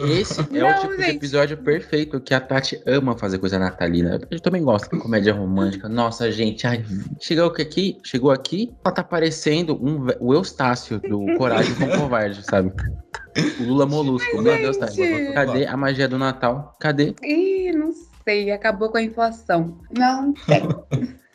Esse 0.09 0.39
é 0.41 0.59
Não, 0.59 0.69
o 0.69 0.81
tipo 0.81 0.95
de 0.95 1.03
gente. 1.03 1.15
episódio 1.17 1.57
perfeito 1.57 2.19
que 2.21 2.33
a 2.33 2.39
Tati 2.39 2.81
ama 2.85 3.17
fazer 3.17 3.39
coisa 3.39 3.57
natalina. 3.57 4.19
Eu 4.29 4.39
também 4.39 4.63
gosto 4.63 4.89
de 4.89 5.01
comédia 5.01 5.33
romântica. 5.33 5.89
Nossa, 5.89 6.31
gente, 6.31 6.65
ai, 6.67 6.85
chegou 7.19 7.47
aqui, 7.47 7.97
chegou 8.05 8.31
aqui, 8.31 8.71
ela 8.85 8.93
tá 8.93 9.03
parecendo 9.03 9.73
um, 9.75 10.07
o 10.19 10.33
Eustácio 10.33 10.99
do 10.99 11.25
Coragem 11.37 11.73
com 11.75 11.85
o 11.85 11.99
Covarde, 11.99 12.43
sabe? 12.43 12.71
O 13.59 13.63
Lula 13.63 13.85
Molusco. 13.85 14.41
Meu 14.41 14.55
Deus, 14.55 14.77
tá. 14.77 14.87
Cadê 15.33 15.65
a 15.65 15.75
magia 15.75 16.07
do 16.07 16.17
Natal? 16.17 16.75
Cadê? 16.79 17.15
Ih, 17.23 17.71
não 17.71 17.91
sei, 18.23 18.51
acabou 18.51 18.89
com 18.89 18.97
a 18.97 19.01
inflação. 19.01 19.77
Não 19.97 20.33
tem. 20.33 20.63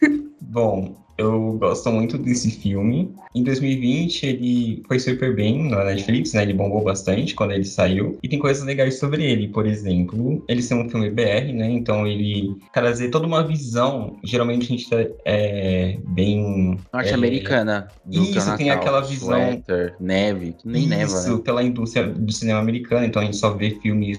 Bom, 0.40 1.03
eu 1.18 1.52
gosto 1.58 1.90
muito 1.90 2.18
desse 2.18 2.50
filme. 2.50 3.14
Em 3.34 3.42
2020 3.42 4.26
ele 4.26 4.82
foi 4.86 4.98
super 4.98 5.34
bem 5.34 5.68
na 5.68 5.84
Netflix, 5.84 6.32
né? 6.32 6.42
Ele 6.42 6.54
bombou 6.54 6.82
bastante 6.82 7.34
quando 7.34 7.52
ele 7.52 7.64
saiu. 7.64 8.18
E 8.22 8.28
tem 8.28 8.38
coisas 8.38 8.64
legais 8.64 8.98
sobre 8.98 9.24
ele, 9.24 9.48
por 9.48 9.66
exemplo, 9.66 10.44
ele 10.48 10.62
ser 10.62 10.74
um 10.74 10.88
filme 10.88 11.10
BR, 11.10 11.52
né? 11.52 11.70
Então 11.70 12.06
ele 12.06 12.56
trazer 12.72 13.08
toda 13.10 13.26
uma 13.26 13.42
visão. 13.46 14.16
Geralmente 14.24 14.64
a 14.64 14.68
gente 14.68 14.88
tá, 14.88 14.96
é 15.24 15.98
bem 16.06 16.78
Norte-americana. 16.92 17.88
do 18.04 18.22
Isso, 18.22 18.38
é 18.50 18.54
o 18.54 18.56
tem 18.56 18.66
Natal. 18.68 18.82
aquela 18.82 19.00
visão- 19.00 19.28
Suéter, 19.28 19.94
neve, 20.00 20.54
nem 20.64 20.86
neva, 20.86 21.04
Isso, 21.12 21.36
né? 21.36 21.42
pela 21.44 21.62
indústria 21.62 22.06
do 22.06 22.32
cinema 22.32 22.60
americano, 22.60 23.04
então 23.06 23.20
a 23.22 23.24
gente 23.24 23.36
só 23.36 23.50
vê 23.50 23.70
filmes 23.82 24.18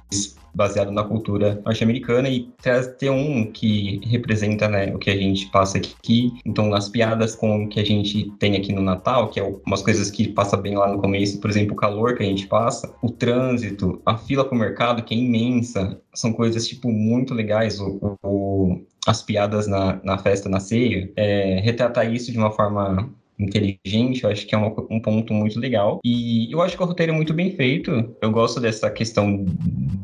baseado 0.56 0.92
na 0.92 1.04
cultura 1.04 1.62
norte-americana 1.66 2.30
e 2.30 2.50
ter 2.98 3.10
um 3.10 3.52
que 3.52 4.00
representa 4.06 4.68
né, 4.68 4.94
o 4.94 4.98
que 4.98 5.10
a 5.10 5.16
gente 5.16 5.48
passa 5.52 5.78
aqui. 5.78 6.32
Então, 6.46 6.74
as 6.74 6.90
piadas 6.90 7.36
com 7.36 7.66
o 7.66 7.70
que 7.70 7.80
a 7.80 7.86
gente 7.86 8.32
tem 8.40 8.56
aqui 8.56 8.72
no 8.72 8.82
Natal, 8.82 9.30
que 9.30 9.40
é 9.40 9.44
umas 9.66 9.82
coisas 9.82 10.10
que 10.10 10.30
passa 10.30 10.58
bem 10.58 10.76
lá 10.76 10.92
no 10.92 11.02
começo, 11.02 11.40
por 11.40 11.50
exemplo, 11.50 11.74
o 11.74 11.76
calor 11.76 12.16
que 12.16 12.24
a 12.24 12.26
gente 12.26 12.48
passa, 12.48 12.94
o 13.02 13.12
trânsito, 13.12 14.02
a 14.06 14.18
fila 14.18 14.46
para 14.46 14.56
o 14.56 14.60
mercado, 14.60 15.04
que 15.04 15.14
é 15.14 15.18
imensa, 15.18 16.00
são 16.14 16.32
coisas, 16.32 16.68
tipo, 16.68 16.92
muito 16.92 17.34
legais. 17.34 17.80
O, 17.80 18.18
o 18.24 18.86
as 19.06 19.22
piadas 19.22 19.68
na, 19.68 20.00
na 20.04 20.18
festa, 20.18 20.50
na 20.50 20.60
ceia, 20.60 21.12
é, 21.16 21.60
retratar 21.60 22.12
isso 22.12 22.32
de 22.32 22.38
uma 22.38 22.52
forma 22.52 23.08
inteligente, 23.40 24.24
eu 24.24 24.30
acho 24.30 24.46
que 24.46 24.56
é 24.56 24.58
um 24.58 25.00
ponto 25.00 25.34
muito 25.34 25.60
legal. 25.60 26.00
E 26.04 26.52
eu 26.52 26.62
acho 26.62 26.78
que 26.78 26.84
o 26.84 26.86
roteiro 26.86 27.12
é 27.12 27.16
muito 27.16 27.34
bem 27.34 27.52
feito. 27.52 28.16
Eu 28.22 28.32
gosto 28.32 28.60
dessa 28.60 28.90
questão 28.90 29.46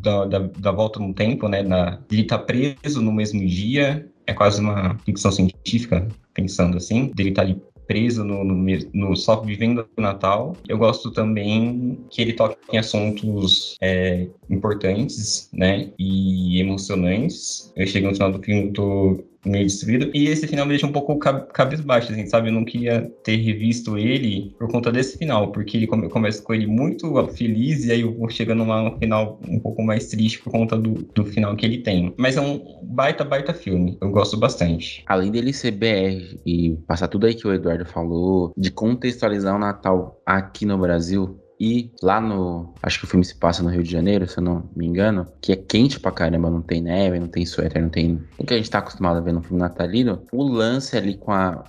da, 0.02 0.26
da, 0.26 0.40
da 0.40 0.72
volta 0.72 1.00
no 1.00 1.14
tempo, 1.14 1.48
né? 1.48 1.64
Na, 1.64 2.00
ele 2.12 2.24
tá 2.24 2.38
preso 2.38 3.02
no 3.02 3.12
mesmo 3.12 3.46
dia. 3.46 4.08
É 4.28 4.34
quase 4.34 4.62
uma 4.62 4.98
ficção 5.00 5.32
científica, 5.32 6.08
pensando 6.34 6.78
assim. 6.78 7.12
Dele 7.16 7.32
tá 7.32 7.42
ali 7.42 7.62
preso 7.92 8.24
no, 8.24 8.44
no, 8.46 8.56
no, 8.94 9.16
só 9.18 9.42
vivendo 9.42 9.86
o 9.98 10.02
Natal. 10.02 10.56
Eu 10.68 10.78
gosto 10.78 11.12
também 11.12 12.00
que 12.10 12.22
ele 12.22 12.32
toque 12.32 12.56
em 12.72 12.78
assuntos 12.78 13.76
é, 13.82 14.28
importantes, 14.50 15.50
né, 15.52 15.90
e 16.00 16.62
emocionantes. 16.62 17.74
Eu 17.76 17.86
chego 17.86 18.08
no 18.08 18.14
final 18.14 18.32
do 18.32 18.42
filme, 18.42 18.72
tô 18.72 19.22
meio 19.46 19.66
destruído. 19.66 20.12
E 20.14 20.28
esse 20.28 20.48
final 20.48 20.66
me 20.66 20.72
deixa 20.72 20.88
um 20.88 20.92
pouco 20.92 21.18
cabisbaixo, 21.18 22.12
assim, 22.12 22.26
sabe? 22.26 22.50
Eu 22.50 22.54
não 22.54 22.66
queria 22.66 23.12
ter 23.24 23.38
revisto 23.38 23.98
ele 23.98 24.56
por 24.58 24.70
conta 24.70 24.92
desse 24.92 25.18
final, 25.18 25.52
porque 25.52 25.78
ele 25.78 25.88
come, 25.88 26.10
começa 26.10 26.42
com 26.42 26.54
ele 26.54 26.68
muito 26.68 27.12
feliz 27.28 27.86
e 27.86 27.92
aí 27.92 28.02
eu 28.02 28.14
vou 28.14 28.30
chegando 28.30 28.64
no 28.64 28.98
final 28.98 29.40
um 29.48 29.60
pouco 29.60 29.82
mais 29.84 30.08
triste 30.08 30.40
por 30.40 30.52
conta 30.52 30.78
do, 30.78 30.94
do 31.14 31.26
final 31.26 31.56
que 31.56 31.66
ele 31.66 31.80
tem. 31.80 32.14
Mas 32.18 32.38
é 32.38 32.42
um 32.42 32.80
baita, 32.84 33.24
baita 33.24 33.54
filme. 33.54 33.98
Eu 34.02 34.12
gosto 34.12 34.38
bastante. 34.38 35.04
Além 35.08 35.32
dele 35.32 35.54
ser 35.54 35.72
BR 35.72 36.40
e 36.46 36.78
passar 36.88 37.08
tudo 37.08 37.26
aí 37.26 37.34
que 37.34 37.48
o 37.48 37.54
Eduardo 37.54 37.86
falou, 37.86 38.54
de 38.58 38.72
contextualizar 38.72 39.56
o 39.56 39.60
Natal 39.60 40.22
aqui 40.26 40.66
no 40.66 40.78
Brasil, 40.78 41.41
e 41.62 41.92
lá 42.02 42.20
no. 42.20 42.74
Acho 42.82 42.98
que 42.98 43.06
o 43.06 43.08
filme 43.08 43.24
se 43.24 43.36
passa 43.36 43.62
no 43.62 43.70
Rio 43.70 43.84
de 43.84 43.92
Janeiro, 43.92 44.28
se 44.28 44.40
eu 44.40 44.44
não 44.44 44.68
me 44.76 44.88
engano. 44.88 45.28
Que 45.40 45.52
é 45.52 45.56
quente 45.56 46.00
pra 46.00 46.12
caramba, 46.12 46.50
não 46.50 46.64
tem 46.64 46.82
neve, 46.82 47.20
não 47.20 47.28
tem 47.28 47.46
suéter, 47.46 47.80
não 47.80 47.90
tem. 47.90 48.20
O 48.40 48.44
que 48.44 48.56
a 48.56 48.58
gente 48.58 48.72
tá 48.72 48.80
acostumado 48.80 49.18
a 49.18 49.22
ver 49.22 49.32
no 49.32 49.44
filme 49.44 49.60
natalino. 49.60 50.24
O 50.32 50.42
lance 50.42 50.98
ali 50.98 51.16
com 51.16 51.32
a 51.32 51.64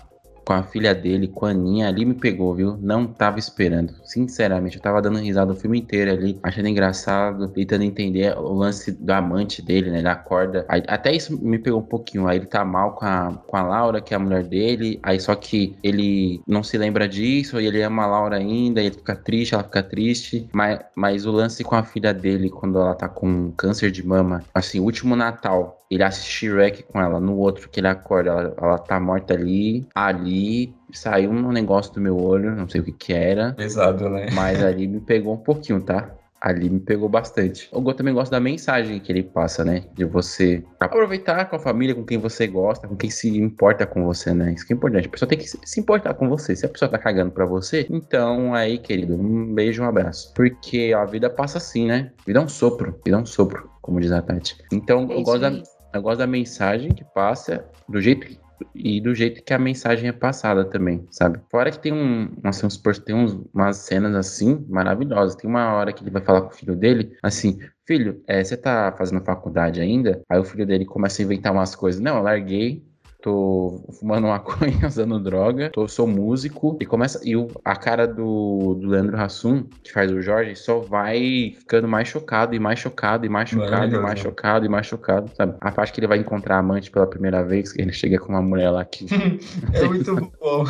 com 0.44 0.52
a 0.52 0.62
filha 0.62 0.94
dele, 0.94 1.28
com 1.28 1.46
a 1.46 1.50
Aninha, 1.50 1.88
ali 1.88 2.05
me 2.05 2.14
pegou, 2.14 2.55
viu? 2.55 2.76
Não 2.81 3.07
tava 3.07 3.38
esperando. 3.38 3.94
Sinceramente, 4.05 4.76
eu 4.76 4.83
tava 4.83 5.00
dando 5.00 5.18
risada 5.18 5.52
o 5.52 5.57
filme 5.57 5.78
inteiro 5.78 6.11
ali, 6.11 6.38
achando 6.42 6.68
engraçado, 6.68 7.48
tentando 7.48 7.85
entender 7.85 8.37
o 8.37 8.52
lance 8.55 8.92
do 8.92 9.12
amante 9.12 9.62
dele, 9.62 9.90
né? 9.90 9.98
Ele 9.98 10.09
acorda. 10.09 10.64
Aí, 10.68 10.83
até 10.88 11.14
isso 11.14 11.38
me 11.42 11.59
pegou 11.59 11.81
um 11.81 11.85
pouquinho. 11.85 12.26
Aí 12.26 12.38
ele 12.38 12.46
tá 12.46 12.64
mal 12.64 12.92
com 12.92 13.05
a, 13.05 13.33
com 13.46 13.57
a 13.57 13.62
Laura, 13.62 14.00
que 14.00 14.14
é 14.14 14.16
a 14.16 14.20
mulher 14.20 14.44
dele. 14.44 14.98
Aí 15.02 15.20
só 15.20 15.35
que 15.35 15.76
ele 15.83 16.40
não 16.46 16.62
se 16.62 16.76
lembra 16.76 17.09
disso, 17.09 17.61
e 17.61 17.66
ele 17.66 17.83
ama 17.83 18.05
a 18.05 18.07
Laura 18.07 18.37
ainda, 18.37 18.81
ele 18.81 18.90
fica 18.90 19.14
triste, 19.14 19.55
ela 19.55 19.64
fica 19.64 19.83
triste. 19.83 20.48
Mas, 20.52 20.81
mas 20.96 21.26
o 21.26 21.31
lance 21.31 21.62
com 21.62 21.74
a 21.74 21.83
filha 21.83 22.12
dele, 22.12 22.50
quando 22.50 22.78
ela 22.78 22.94
tá 22.94 23.09
com 23.09 23.52
câncer 23.52 23.90
de 23.90 24.07
mama, 24.07 24.42
assim, 24.55 24.81
último 24.81 25.14
Natal, 25.16 25.82
ele 25.94 26.05
assiste 26.05 26.48
Shrek 26.48 26.83
com 26.85 27.00
ela, 27.00 27.20
no 27.20 27.37
outro 27.37 27.68
que 27.68 27.81
ele 27.81 27.88
acorda, 27.88 28.31
ela, 28.31 28.55
ela 28.57 28.78
tá 28.78 28.98
morta 28.98 29.35
ali, 29.35 29.87
ali 29.94 30.74
saiu 30.92 31.31
um 31.31 31.52
negócio 31.52 31.92
do 31.94 32.00
meu 32.00 32.18
olho, 32.18 32.55
não 32.55 32.68
sei 32.68 32.81
o 32.81 32.85
que 32.85 32.92
que 32.92 33.12
era. 33.12 33.52
Pesado, 33.52 34.09
né? 34.09 34.26
Mas 34.33 34.62
ali 34.62 34.87
me 34.87 35.00
pegou 35.00 35.35
um 35.35 35.38
pouquinho, 35.38 35.81
tá? 35.83 36.11
Ali 36.40 36.68
me 36.68 36.81
pegou 36.81 37.09
bastante. 37.09 37.68
O 37.70 37.81
Go 37.81 37.94
também 37.94 38.12
gosta 38.12 38.35
da 38.35 38.40
mensagem 38.40 38.98
que 38.98 39.12
ele 39.12 39.22
passa, 39.22 39.64
né? 39.64 39.85
De 39.94 40.05
você 40.05 40.64
aproveitar 40.81 41.44
com 41.44 41.55
a 41.55 41.59
família, 41.59 41.94
com 41.94 42.05
quem 42.05 42.18
você 42.18 42.48
gosta, 42.48 42.88
com 42.88 42.96
quem 42.96 43.11
se 43.11 43.28
importa 43.38 43.87
com 43.87 44.05
você, 44.05 44.35
né? 44.35 44.52
Isso 44.52 44.66
que 44.66 44.72
é 44.72 44.76
importante. 44.76 45.07
A 45.07 45.11
pessoa 45.11 45.28
tem 45.28 45.38
que 45.38 45.46
se 45.46 45.81
importar 45.81 46.14
com 46.14 46.28
você. 46.28 46.57
Se 46.57 46.66
a 46.66 46.68
pessoa 46.68 46.90
tá 46.90 46.98
cagando 46.98 47.31
pra 47.31 47.46
você, 47.46 47.87
então 47.88 48.52
aí, 48.55 48.76
querido, 48.78 49.14
um 49.14 49.55
beijo, 49.55 49.85
um 49.85 49.87
abraço. 49.87 50.33
Porque 50.35 50.92
a 50.96 51.05
vida 51.05 51.31
passa 51.31 51.59
assim, 51.59 51.87
né? 51.87 52.11
Vida 52.26 52.40
é 52.40 52.42
um 52.42 52.48
sopro. 52.48 52.98
Vida 53.05 53.16
é 53.16 53.20
um 53.20 53.26
sopro, 53.26 53.70
como 53.81 54.00
diz 54.00 54.11
a 54.11 54.20
Tati. 54.20 54.57
Então, 54.72 55.09
eu 55.12 55.22
gosto 55.22 55.42
da 55.42 55.52
gosto 56.00 56.18
da 56.18 56.26
mensagem 56.26 56.90
que 56.90 57.05
passa, 57.05 57.64
do 57.88 58.00
jeito 58.00 58.26
que, 58.26 58.40
e 58.74 59.00
do 59.00 59.14
jeito 59.14 59.42
que 59.42 59.52
a 59.52 59.59
mensagem 59.59 60.09
é 60.09 60.12
passada 60.12 60.64
também, 60.64 61.07
sabe? 61.11 61.40
Fora 61.50 61.70
que 61.70 61.78
tem 61.78 61.92
um, 61.92 62.31
assim, 62.44 62.66
uns, 62.66 62.76
tem 63.00 63.14
uns, 63.14 63.33
umas 63.52 63.76
cenas 63.78 64.14
assim 64.14 64.64
maravilhosas. 64.68 65.35
Tem 65.35 65.50
uma 65.50 65.72
hora 65.72 65.92
que 65.92 66.02
ele 66.02 66.11
vai 66.11 66.22
falar 66.22 66.42
com 66.42 66.48
o 66.48 66.57
filho 66.57 66.76
dele, 66.76 67.16
assim, 67.22 67.59
filho, 67.87 68.22
é, 68.26 68.42
você 68.42 68.57
tá 68.57 68.94
fazendo 68.96 69.24
faculdade 69.24 69.81
ainda? 69.81 70.22
Aí 70.28 70.38
o 70.38 70.44
filho 70.44 70.66
dele 70.66 70.85
começa 70.85 71.20
a 71.20 71.24
inventar 71.24 71.52
umas 71.52 71.74
coisas. 71.74 72.00
Não, 72.00 72.16
eu 72.16 72.22
larguei, 72.22 72.85
tô 73.22 73.80
fumando 73.98 74.26
maconha, 74.28 74.87
usando 74.87 75.18
droga, 75.18 75.70
tô, 75.70 75.88
sou 75.88 76.06
músico, 76.06 76.76
e 76.80 76.85
começa. 76.85 77.20
E 77.24 77.37
o, 77.37 77.48
a 77.64 77.76
cara 77.76 78.06
do, 78.06 78.76
do 78.80 78.88
Leandro 78.88 79.18
Hassum, 79.18 79.64
que 79.82 79.92
faz 79.92 80.11
o 80.11 80.20
Jorge, 80.20 80.56
só 80.56 80.80
vai 80.80 81.54
ficando 81.58 81.88
mais 81.88 82.08
chocado, 82.08 82.54
e 82.54 82.58
mais 82.58 82.80
chocado, 82.80 83.24
e 83.24 83.28
mais 83.28 83.48
chocado, 83.48 83.94
e 83.94 83.98
mais 83.98 84.18
chocado, 84.20 84.66
e 84.66 84.68
mais 84.68 84.87
chocado, 84.87 85.30
sabe? 85.35 85.56
A 85.61 85.70
parte 85.70 85.92
que 85.92 86.00
ele 86.00 86.06
vai 86.06 86.18
encontrar 86.18 86.56
a 86.56 86.58
amante 86.58 86.90
pela 86.90 87.06
primeira 87.06 87.42
vez, 87.42 87.72
que 87.72 87.80
ele 87.80 87.92
chega 87.92 88.18
com 88.18 88.32
uma 88.32 88.42
mulher 88.42 88.70
lá 88.70 88.85
que. 88.85 89.06
é 89.72 89.85
muito 89.85 90.14
bom. 90.40 90.64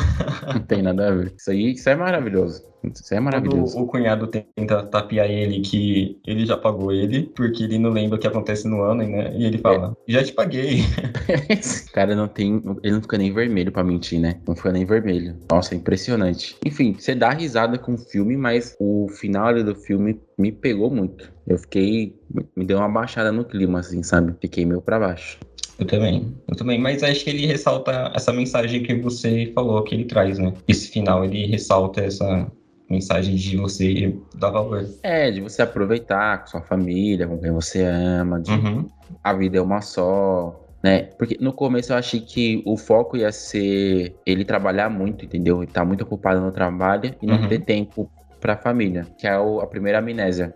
Não 0.53 0.61
tem 0.61 0.81
nada 0.81 1.07
a 1.07 1.11
ver. 1.11 1.33
Isso 1.37 1.51
aí, 1.51 1.71
isso 1.71 1.89
é 1.89 1.95
maravilhoso. 1.95 2.72
Isso 2.83 3.13
é 3.13 3.19
maravilhoso. 3.19 3.73
Quando 3.73 3.85
o 3.85 3.87
cunhado 3.87 4.27
tenta 4.27 4.83
tapear 4.83 5.29
ele 5.29 5.61
que 5.61 6.19
ele 6.25 6.45
já 6.45 6.57
pagou 6.57 6.91
ele, 6.91 7.23
porque 7.35 7.63
ele 7.63 7.79
não 7.79 7.89
lembra 7.89 8.17
o 8.17 8.19
que 8.19 8.27
acontece 8.27 8.67
no 8.67 8.81
ano, 8.83 9.03
né? 9.03 9.33
E 9.35 9.45
ele 9.45 9.57
fala, 9.57 9.95
é. 10.07 10.11
já 10.11 10.23
te 10.23 10.33
paguei. 10.33 10.81
Esse 11.49 11.91
cara 11.91 12.15
não 12.15 12.27
tem. 12.27 12.61
Ele 12.83 12.95
não 12.95 13.01
fica 13.01 13.17
nem 13.17 13.33
vermelho 13.33 13.71
pra 13.71 13.83
mentir, 13.83 14.19
né? 14.19 14.39
Não 14.47 14.55
fica 14.55 14.71
nem 14.71 14.85
vermelho. 14.85 15.35
Nossa, 15.51 15.73
é 15.73 15.77
impressionante. 15.77 16.55
Enfim, 16.65 16.95
você 16.97 17.15
dá 17.15 17.29
risada 17.31 17.77
com 17.77 17.93
o 17.93 17.97
filme, 17.97 18.35
mas 18.35 18.75
o 18.79 19.07
final 19.09 19.53
do 19.63 19.75
filme 19.75 20.19
me 20.37 20.51
pegou 20.51 20.89
muito. 20.89 21.31
Eu 21.47 21.57
fiquei. 21.57 22.19
Me 22.55 22.65
deu 22.65 22.77
uma 22.77 22.89
baixada 22.89 23.31
no 23.31 23.45
clima, 23.45 23.79
assim, 23.79 24.03
sabe? 24.03 24.33
Fiquei 24.41 24.65
meio 24.65 24.81
pra 24.81 24.99
baixo. 24.99 25.39
Eu 25.79 25.87
também, 25.87 26.33
eu 26.47 26.55
também, 26.55 26.79
mas 26.79 27.01
acho 27.01 27.23
que 27.23 27.31
ele 27.31 27.47
ressalta 27.47 28.11
essa 28.13 28.31
mensagem 28.31 28.83
que 28.83 28.93
você 28.95 29.51
falou, 29.55 29.81
que 29.83 29.95
ele 29.95 30.05
traz, 30.05 30.37
né? 30.37 30.53
Esse 30.67 30.89
final, 30.89 31.25
ele 31.25 31.47
ressalta 31.47 32.01
essa, 32.01 32.49
mensagem 32.89 33.35
de 33.35 33.57
você 33.57 34.15
dar 34.35 34.49
valor. 34.49 34.85
É, 35.01 35.31
de 35.31 35.41
você 35.41 35.61
aproveitar 35.61 36.39
com 36.39 36.47
sua 36.47 36.61
família, 36.61 37.27
com 37.27 37.37
quem 37.37 37.51
você 37.51 37.83
ama, 37.83 38.39
de 38.39 38.51
uhum. 38.51 38.87
a 39.23 39.33
vida 39.33 39.57
é 39.57 39.61
uma 39.61 39.81
só, 39.81 40.63
né? 40.83 41.03
Porque 41.17 41.37
no 41.39 41.53
começo 41.53 41.93
eu 41.93 41.97
achei 41.97 42.19
que 42.19 42.61
o 42.65 42.77
foco 42.77 43.17
ia 43.17 43.31
ser 43.31 44.15
ele 44.25 44.45
trabalhar 44.45 44.89
muito, 44.89 45.25
entendeu? 45.25 45.63
Ele 45.63 45.71
tá 45.71 45.83
muito 45.85 46.01
ocupado 46.01 46.41
no 46.41 46.51
trabalho 46.51 47.15
e 47.21 47.25
não 47.25 47.41
uhum. 47.41 47.47
ter 47.47 47.59
tempo 47.59 48.09
pra 48.39 48.57
família, 48.57 49.07
que 49.17 49.25
é 49.25 49.31
a 49.31 49.67
primeira 49.67 49.99
amnésia. 49.99 50.53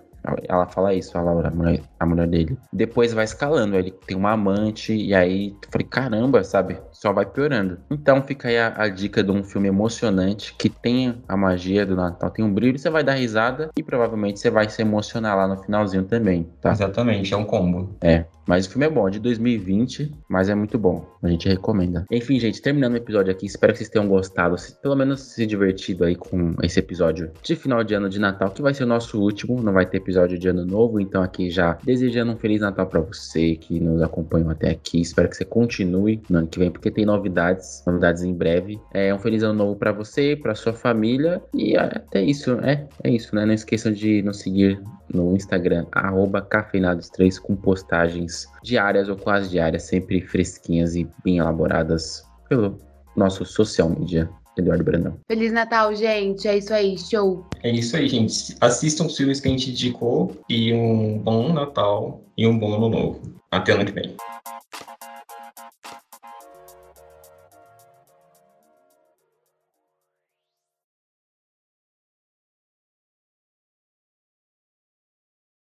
Ela 0.48 0.68
fala 0.68 0.94
isso, 0.94 1.18
a 1.18 1.22
Laura, 1.22 1.50
a 1.50 1.52
mulher, 1.52 1.82
a 2.00 2.06
mulher 2.06 2.28
dele. 2.28 2.58
Depois 2.72 3.14
vai 3.14 3.26
escalando, 3.26 3.76
ele 3.76 3.92
tem 3.92 4.16
uma 4.16 4.32
amante, 4.32 4.94
e 4.94 5.14
aí 5.14 5.50
eu 5.50 5.70
falei, 5.72 5.88
caramba, 5.88 6.44
sabe? 6.44 6.78
Só 6.92 7.14
vai 7.14 7.26
piorando. 7.26 7.80
Então 7.90 8.22
fica 8.22 8.48
aí 8.48 8.58
a, 8.58 8.74
a, 8.76 8.90
dica 8.90 9.24
de 9.24 9.32
um 9.32 9.44
filme 9.44 9.68
emocionante 9.68 10.54
que 10.58 10.70
tem 10.70 11.24
a 11.28 11.38
magia 11.38 11.86
do 11.86 11.96
Natal, 11.96 12.30
tem 12.30 12.44
um 12.44 12.54
brilho, 12.54 12.78
você 12.78 12.90
vai 12.90 13.04
dar 13.04 13.14
risada 13.14 13.70
e 13.78 13.84
provavelmente 13.84 14.40
você 14.40 14.50
vai 14.50 14.70
se 14.70 14.82
emocionar 14.82 15.36
lá 15.36 15.48
no 15.48 15.58
finalzinho 15.64 16.04
também, 16.04 16.50
tá? 16.62 16.72
Exatamente, 16.72 17.34
é 17.34 17.38
um 17.38 17.46
combo. 17.46 17.96
É. 18.02 18.26
Mas 18.48 18.66
o 18.66 18.70
filme 18.70 18.86
é 18.86 18.90
bom, 18.90 19.08
é 19.08 19.12
de 19.12 19.20
2020, 19.20 20.12
mas 20.30 20.48
é 20.48 20.56
muito 20.56 20.80
bom. 20.80 21.06
A 21.22 21.28
gente 21.28 21.50
recomenda. 21.50 22.06
Enfim, 22.10 22.40
gente, 22.40 22.62
terminando 22.62 22.94
o 22.94 22.98
episódio 22.98 23.32
aqui, 23.32 23.46
espero 23.46 23.74
que 23.74 23.80
vocês 23.80 23.90
tenham 23.90 24.08
gostado, 24.08 24.56
pelo 24.82 24.96
menos 24.96 25.20
se 25.20 25.46
divertido 25.46 26.06
aí 26.06 26.16
com 26.16 26.56
esse 26.64 26.80
episódio 26.80 27.30
de 27.44 27.56
final 27.56 27.84
de 27.84 27.94
ano 27.94 28.10
de 28.10 28.20
Natal, 28.20 28.50
que 28.52 28.62
vai 28.62 28.74
ser 28.74 28.86
o 28.86 28.88
nosso 28.88 29.22
último, 29.22 29.62
não 29.62 29.74
vai 29.74 29.86
ter 29.86 29.98
episódio 29.98 30.40
de 30.40 30.48
ano 30.48 30.66
novo, 30.66 31.00
então 31.00 31.22
aqui 31.22 31.50
já 31.50 31.78
desejando 31.84 32.32
um 32.32 32.38
feliz 32.38 32.62
Natal 32.62 32.88
para 32.88 33.02
você 33.02 33.56
que 33.56 33.80
nos 33.80 34.02
acompanhou 34.02 34.50
até 34.50 34.72
aqui. 34.72 35.02
Espero 35.02 35.28
que 35.28 35.36
você 35.36 35.46
continue 35.46 36.22
no 36.30 36.40
ano 36.40 36.48
que 36.48 36.60
vem, 36.60 36.72
porque 36.72 36.90
tem 36.90 37.06
novidades, 37.06 37.84
novidades 37.86 38.24
em 38.24 38.34
breve. 38.34 38.80
É 38.94 39.14
um 39.14 39.20
feliz 39.20 39.44
ano 39.44 39.54
novo 39.54 39.76
para 39.76 39.92
você, 39.92 40.36
para 40.36 40.56
sua 40.56 40.74
família 40.74 41.42
e 41.54 41.76
até 41.76 42.22
isso, 42.22 42.54
é, 42.62 42.88
é 43.04 43.10
isso, 43.10 43.36
né? 43.36 43.46
Não 43.46 43.54
esqueçam 43.54 43.92
de 43.92 44.22
nos 44.22 44.40
seguir 44.40 44.80
no 45.14 45.36
Instagram, 45.36 45.86
cafeinados3, 45.86 47.40
com 47.40 47.56
postagens 47.56 48.37
diárias 48.64 49.10
ou 49.10 49.16
quase 49.16 49.50
diárias, 49.50 49.84
sempre 49.84 50.22
fresquinhas 50.22 50.96
e 50.96 51.08
bem 51.24 51.38
elaboradas 51.38 52.24
pelo 52.50 52.78
nosso 53.16 53.46
social 53.46 53.90
media. 53.90 54.30
Eduardo 54.58 54.84
Brandão. 54.84 55.20
Feliz 55.28 55.52
Natal, 55.54 55.96
gente. 55.96 56.48
É 56.48 56.58
isso 56.58 56.74
aí, 56.74 56.98
show. 56.98 57.46
É 57.62 57.70
isso 57.70 57.96
aí, 57.96 58.08
gente. 58.10 58.56
Assistam 58.60 59.06
os 59.06 59.16
filmes 59.16 59.40
que 59.40 59.48
a 59.48 59.52
gente 59.52 59.70
indicou 59.70 60.36
e 60.50 60.74
um 60.74 61.20
bom 61.20 61.54
Natal 61.54 62.22
e 62.36 62.48
um 62.48 62.58
bom 62.58 62.76
Ano 62.76 62.90
Novo. 62.90 63.22
Até 63.52 63.74
ano 63.74 63.86
que 63.86 63.92
vem. 63.92 64.16